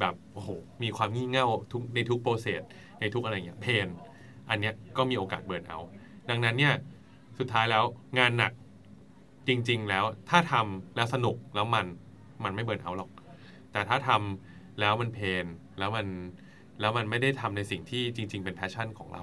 [0.00, 0.48] แบบโอ้โห
[0.82, 2.62] มีความงี่เง่าทุกในทุก process
[3.00, 3.88] ในทุกอะไรเงี้ย pain
[4.50, 5.78] อันเนี้ยก็มีโอกาส burnout
[6.30, 6.74] ดังนั้นเนี่ย
[7.38, 7.84] สุดท้ายแล้ว
[8.18, 8.52] งานหนัก
[9.48, 11.86] จริง ๆ แล้วถ้าทำแล้วสนุกแล้วมัน
[12.44, 13.10] มันไม่ burnout หรอก
[13.72, 15.46] แต่ถ้าทำแล้วมัน pain
[15.78, 16.06] แล้วมัน
[16.80, 19.22] แล้วมันไม่ได้ทำในสิ่งที่จริง ๆ เป็น passion ของเรา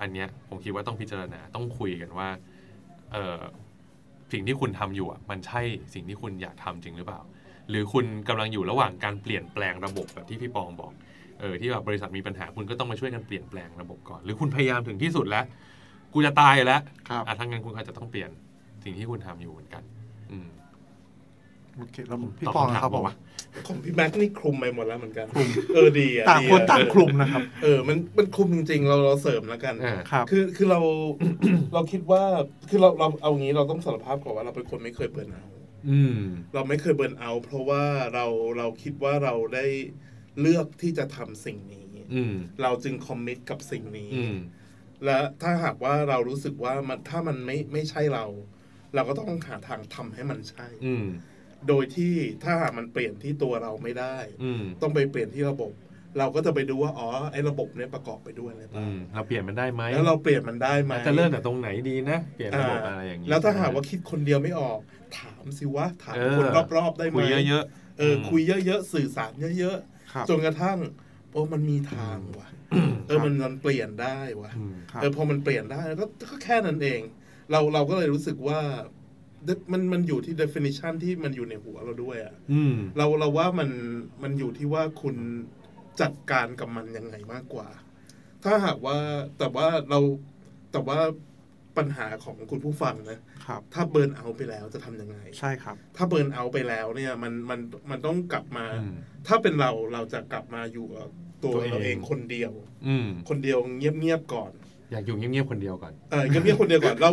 [0.00, 2.28] อันเนี้ยผมคิดว่าต้องพิจารณาต้องคุยกันว่า
[3.12, 3.40] เออ
[4.32, 5.60] สิ่งที่คุณทำอยู่อะมันใช่
[5.94, 7.20] สิ่งที่คุณอยากทำจริงหรือเปล่า
[7.70, 10.92] หรือคุณกำลังอยู่ระหว่างการเปลี่ยนแปลงระบบแบบที่พี่ปองบอก
[11.40, 15.44] เออที่แบบบริษัทมีปัญหาคุณก็ต้องมาช่วยกันเปลี่ยนแปลงระบบก่อน หรือคุณพยายามถึงที่สุดแล้ว
[16.12, 18.30] กูจะตายแล้วครับอะทั้างนั้นคุณอาจจะต้องเปลี่ยน
[18.84, 19.82] สิ่งที่คุณทำอยู่เหมือนกัน
[20.32, 20.48] อืม
[21.76, 23.14] โอเคแล้วพี่ตอบปองคำถามนะครับผมบอกว่า
[23.66, 30.80] ของพี่แม็กซ์นี่คลุมไปหมดแล้วเหมือนกันคลุมเออดีอะต่างดีคนอะต่างคลุมนะครับ เออมันมันคลุมจริง ๆ เราเราเสริมแล้วกันอ่าครับคือคือเรา
[31.74, 32.22] เราคิดว่า
[32.68, 35.55] คือเราเราเอางี้เราต้องสารภาพก่อนว่าเราเป็นคนไม่เคยเบิร์นเอาท์อืม
[36.54, 37.84] เราไม่เคยเบิร์นเอาท์เพราะว่า
[38.14, 38.26] เรา
[38.58, 39.66] เราคิดว่าเราได้
[40.40, 44.36] เลือกที่จะทำสิ่งนี้อืมเราจึงคอมมิตกับสิ่งนี้อืม
[45.04, 48.26] และถ้าหากว่าเรารู้สึกว่ามันถ้ามันไม่ไม่ใช่เรา
[48.94, 51.06] เราก็ต้องหาทางทำให้มันใช่อืม
[51.68, 52.14] โดยที่
[52.44, 55.72] ถ้าหากมันเปลี่ยนที่ตัวเราไม่ได้อืมต้องไปเปลี่ยนที่ระบบ
[56.18, 64.95] เราก็จะไปดูว่าอ๋อไอ้ระบบเนี้ยประกอบไปด้วยอะไรอืบ้างมเราเปลี่ยนมันได้ไหมแล้วเราเปลี่ยนมันได้ไหมจะเริ่มจากตรงไหนดีนะเปลี่ยนระบบอะไรอย่างนี้แล้วถ้าหากว่าคิดคนเดียวไม่ออกถาม
[65.58, 67.64] สิวะ ถามเออคนรอบๆได้ไหมคุยเยอะ
[67.98, 69.76] เออคุยเยอะๆสื่อสารเยอะ
[70.12, 70.78] ครับๆจนกระทั่ง
[71.30, 72.48] โอ้มันมีทางว่ะ
[73.06, 77.00] เออมันมันเปลี่ยนได้ว่ะอืมครับเออพอมันเปลี่ยนได้ก็ก็แค่นั้นเอง
[77.50, 78.60] เราเราก็เลยรู้สึกว่า
[79.72, 83.70] มันมันอยู่ที่ definition ที่มันอยู่ในหัวเราด้วยอะอืมเราเราว่ามัน
[84.22, 85.16] มันอยู่ที่ว่าคุณ
[86.00, 87.68] จัดการกับมันยังไงมากกว่า
[88.44, 88.98] ถ้าหากว่า
[89.38, 90.00] แต่ว่าเรา
[90.72, 90.98] แต่ว่า
[91.78, 97.60] ปัญหาของคุณผู้ฟังนะครับ ถ้าเบิร์นเอาท์ไปแล้วจะทำยังไง ใช่ครับ ถ้าเบิร์นเอาท์ไปแล้วเนี่ยมันมัน
[97.90, 98.92] มันต้องกลับมาอืม
[99.26, 101.08] ถ้าเป็นเราเราจะกลับมาอยู่กับ
[101.44, 102.52] ตัวตัวเองเราเองคนเดียว
[102.86, 104.52] อืมคนเดียวเงียบๆก่อน
[104.92, 107.10] อยากอยู่เงียบๆคนเดียวก่อนเออเงียบๆคนเดียวก่อนเรา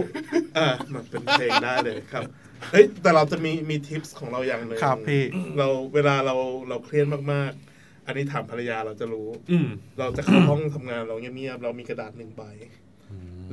[0.57, 2.23] อ่ามันเป็นเพลงได้เลยครับ
[2.71, 5.23] เฮ้ยแต่เราจะมีมีทิปส์ของเราอย่างหนึ่งครับพี่
[5.57, 6.35] เราเวลาเรา
[6.69, 9.67] เราเครียดมากๆอันนี้ถามภรรยาเราจะรู้ อืม
[9.99, 12.43] เราจะเข้าห้องทำงานเราเงียบๆเรามีกระดาษหนึ่งใบ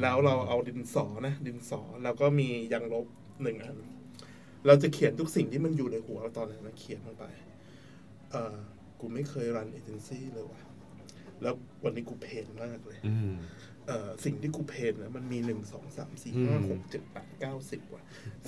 [0.02, 3.06] แล้วเราเอาดินสอนะ ดินสอแล้วก็มียางลบ
[3.42, 3.76] หนึ่งอัน
[4.66, 7.24] เราจะเขียนทุกสิ่งที่มันอยู่ในหัวเราตอนนั้นนะเขียนลงไป
[8.30, 8.56] เออ
[9.00, 10.60] กูไม่เคยรันเอเจนซี่เลยว่ะ
[11.42, 13.32] แล้ววันนี้กูเพนมากเลยอืม
[13.86, 18.02] เอ่อสิ่งที่กูเพนนะมันมีหนึ่งสองสามสี่อืห้ามหกเจ็ดแปดเก้าสิบว่ะ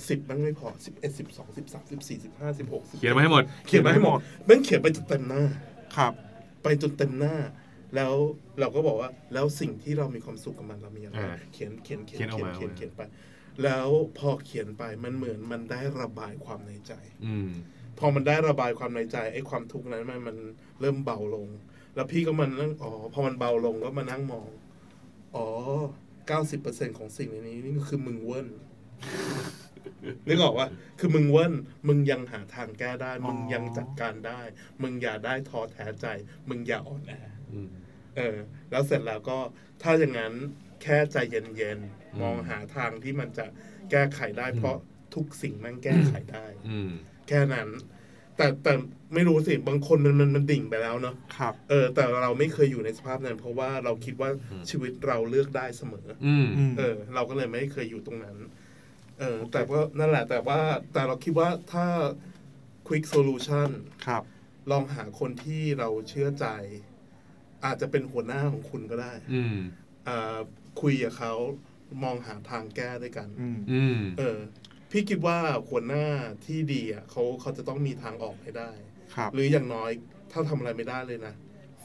[0.09, 5.43] สิบมันไม่พอสิบเอ็ดสิบสองสิบสามสิบสี่สิบห้าสิบหกเขียนมาให้หมด เขียนมาให้หมดแม่งเขียนไปจนเต็มหน้า
[5.97, 6.13] ครับ
[6.63, 7.35] ไปจนเต็มหน้า
[7.97, 8.13] แล้ว
[8.61, 13.03] เราก็บอกว่าแล้วสิ่งที่เรามีความสุขกับมันเรามีอะไรอ่าเขียนเขียนเขียนเขียนออกเขียนมาเขียนเขียนไป
[13.63, 13.89] แล้ว
[14.19, 16.93] พอเขียนไปมันเหมือนมันได้ระบายความในใจ
[17.27, 17.51] อืม
[17.99, 20.37] พอมันได้ระบายความในใจไอ้ความทุกข์นั้นมันมัน
[20.81, 21.47] เริ่มเบาลง
[21.95, 24.49] แล้วพี่ก็มันนั่งอ๋อพอมันเบาลงก็มานั่งมอง
[25.35, 25.47] อ๋อ
[26.27, 28.49] เก้าสิบเปอร์เซ็นของสิ่งในนี้นี่ก็คือมึงเวิ้น
[30.29, 30.69] นึกออกว่า
[30.99, 31.53] คือมึงเวิ้น
[31.89, 34.41] มึงยังหาทางแก้ได้ มึงยังจัดการได้
[34.83, 36.07] มึงอย่าได้ท้อแท้ใจ
[36.49, 37.13] มึงอย่าอ่อนแอ
[37.51, 37.69] อืม
[38.17, 38.37] เออ
[38.71, 39.39] แล้วเสร็จแล้วก็
[39.83, 40.33] ถ้าอย่างนั้น
[40.83, 43.47] แค่ใจเย็นอืมๆมองหาทางที่มันจะ
[43.91, 44.79] แก้ไขได้ เพราะ
[45.15, 46.91] ทุกสิ่งมันแก้ไขได้อืม
[47.29, 47.69] แค่นั้น
[48.37, 48.73] แต่แต่
[49.15, 58.37] ไม่รู้สิบางคนมันมันมันดิ่งไปแล้วเนาะครับเออ แต่เราไม่เคยอยู่ในสภาพนั้น เพราะว่าเราคิดว่าอืมชีวิตเราเลือกได้เสมออืมอืมเออ เราก็เลยไม่เคยอยู่ตรงนั้น
[59.19, 60.61] เออ แต่ว่านั่นแหละ แต่ว่า
[60.93, 61.87] แต่เราคิดว่าถ้า
[62.89, 63.69] quick solution
[64.07, 64.23] ครับ
[64.71, 66.47] ลองหาคนที่เราเชื่อใจ
[67.65, 69.57] อาจจะเป็นหัวหน้าของคุณก็ได้ อืม
[70.09, 70.39] อ่า
[70.81, 71.33] คุยกับเขา
[72.03, 74.39] มองหาทางแก้ด้วยกัน อืม อืม เออ
[74.91, 75.39] พี่คิดว่า
[75.69, 76.05] หัวหน้า
[76.47, 78.71] ที่ดีอะเขาเขาจะต้องมีทางออกให้ได้
[79.15, 79.91] ครับ หรืออย่างน้อย
[80.33, 81.35] ถ้าทำอะไรไม่ได้เลยนะ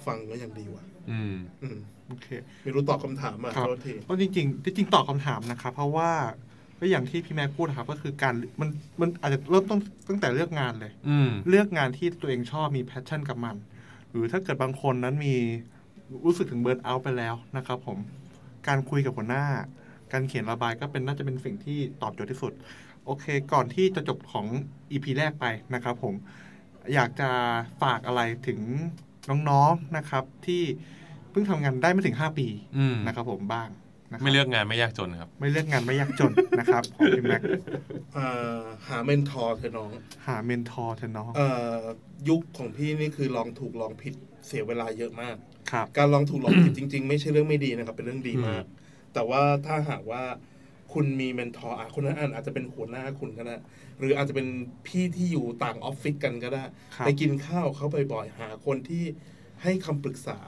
[0.06, 2.28] ฟังก็ยังดีว่ะ อืม อืม โอเค
[2.64, 6.12] ไม่รู้ตอบคำถามอะครับ โทษที ก็จริงๆจริงๆตอบคำถามนะครับ เพราะว่า
[6.80, 8.70] ก็อย่างที่พี่แม็กพูดนะครับ ก็คือการมัน
[9.02, 13.56] มันอาจจะเริ่มต้นตั้งแต่เลือกงานเลย อืม เลือกงานที่ตัวเองชอบมี passion กับมัน
[14.12, 15.36] หรือถ้าเกิดบางคนนั้นมี
[16.26, 17.98] รู้สึกถึง burnout ไปแล้วนะครับผม
[18.68, 19.46] การคุยกับหัวหน้า
[20.12, 22.54] การเขียนระบายก็เป็นน่าจะเป็นสิ่งที่ตอบโจทย์ที่สุด
[23.06, 24.46] โอเค ก่อนที่จะจบของ
[24.92, 26.14] EP แรกไปนะครับผม
[26.94, 27.30] อยากจะ
[27.82, 28.60] ฝากอะไรถึง
[29.50, 30.64] น้องๆนะครับ ที่
[31.32, 32.48] เพิ่งทำงานได้ไม่ถึง 5 ปี
[33.08, 33.70] นะครับผมบ้าง
[34.12, 37.42] นะครับไม่เลือกงานไม่ยากจนครับ ไม่เลือกงานไม่ยากจนนะครับของพี่แม็ก
[38.16, 39.92] เอ่อหา mentor เถอะน้อง
[40.28, 41.80] หา mentor เถอะน้องเอ่อ
[42.30, 44.14] ยุคของพี่นี่คือลองถูกลองผิด
[44.48, 45.36] เสียเวลาเยอะมาก
[45.72, 48.64] ครับ การลองถูกลองผิดจริง ๆ ไม่ใช่เรื่องไม่ดีนะครับ เป็นเรื่องดีมาก
[49.14, 50.24] แต่ว่าถ้าหากว่า
[50.94, 53.56] คุณมี mentor อะคนนั้นอาจจะเป็นหัวหน้าคุณก็ได้
[54.00, 54.48] หรืออาจจะเป็น
[54.88, 56.64] พี่ที่อยู่ต่างออฟฟิศกันก็ได้
[56.96, 59.04] ครับ ไปกินข้าวเขาบ่อยๆหาคนที่
[59.64, 60.40] ให้คำปรึกษา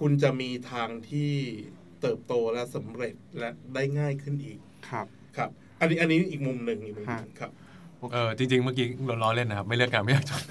[0.00, 1.32] คุณจะมีทางที่
[2.02, 7.50] เติบโตและสำเร็จและได้ง่ายขึ้นอีกครับครับ อันนี้อันนี้อีกมุมหนึ่งอีกมุมหนึ่งฮะครับ
[8.12, 10.42] เออจริงๆ เมื่อกี้เราล้อเล่นนะครับ ไม่เลือกงานไม่ยากจน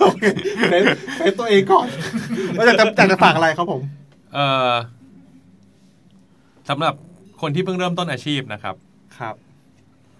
[0.00, 0.24] โอเค
[0.70, 0.82] save
[1.16, 1.86] save ตัวเองก่อน
[2.58, 3.80] ว่าจะจะจะจะฝากอะไรครับผม
[4.34, 4.38] เอ
[4.70, 4.72] อ
[6.68, 6.94] สำหรับ
[7.40, 8.74] คนที่เพิ่งเริ่มต้นอาชีพนะครับ
[9.18, 9.34] ครับ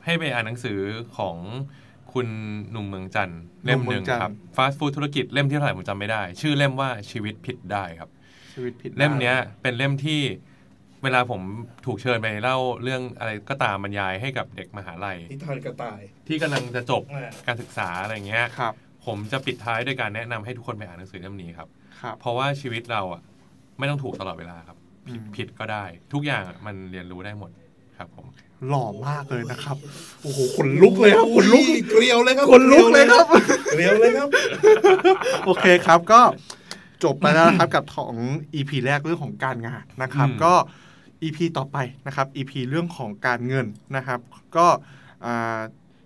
[0.04, 0.78] ให้ไปอ่านหนังสือ
[1.16, 1.36] ของ
[2.12, 2.28] คุณ
[2.70, 8.10] หนุ่มเมืองจันทร์เล่มหนึ่งหนุ่มเมืองจันทร์ครับฟาสต์ฟู้ดธุรกิจเล่มที่เท่าไหร่ผมจำไม่ได้ ชื่อเล่มว่าชีวิตผิดได้ครับ
[8.54, 10.20] ชีวิตผิดเล่มเนี้ย เป็นเล่มที่
[11.02, 11.42] เวลาผม
[11.86, 18.74] ถูกเชิญไปเล่าเรื่องอะไรก็ตามบรรยายให้กับเด็กมหาลัย นิทานกระต่าย ที่กำลังจะจบอ่าการศึกษาอะไรเงี้ยครับ
[19.06, 21.68] ผมจะปิดท้ายด้วยการแนะนำให้ทุกคนไปอ่านหนังสือเล่มนี้ครับ
[22.00, 23.22] ครับ เพราะว่าชีวิตเราอะ
[23.78, 24.76] ไม่ต้องถูกตลอดเวลาครับ
[25.08, 27.50] อืมผิดก็ได้ ทุกอย่างอะมันเรียนรู้ได้หมด
[27.98, 28.26] ครับผม
[28.68, 29.76] หล่อมากเลยนะครับ
[30.22, 33.26] โอ้โหขนลุกเลยครับขนลุกเกลียวเลยครับขนลุกเลยครับ
[33.72, 34.28] เกลียวเลยครับ
[35.46, 36.20] โอเคครับก็
[37.04, 38.14] จบไปแล้วนะครับกับของ
[38.54, 40.54] EP แรกเรื่องของการงานนะครับอืมก็
[41.22, 43.66] EP ต่อไปนะครับ EP เรื่องของการเงิน
[43.96, 44.20] นะครับ
[44.56, 44.66] ก็
[45.24, 45.60] อ่า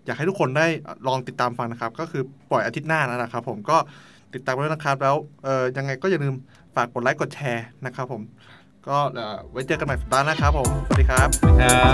[0.07, 0.67] อยากให้ทุกคนได้
[1.07, 3.77] ลองติดตามฟังนะครับ ก็คือปล่อยอาทิตย์หน้าแล้วนะครับ ผมก็
[4.35, 5.17] ติดตามไว้ด้วยนะครับแล้ว
[5.77, 6.35] ยังไงก็อย่าลืม
[6.75, 8.23] ฝากกดไลค์กดแชร์นะครับผม
[8.89, 8.99] ก็
[9.51, 11.29] ไว้เจอกันใหม่สัปดาห์หน้าครับผม สวัสดีครับ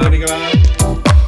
[0.01, 1.22] สวัสดีครับ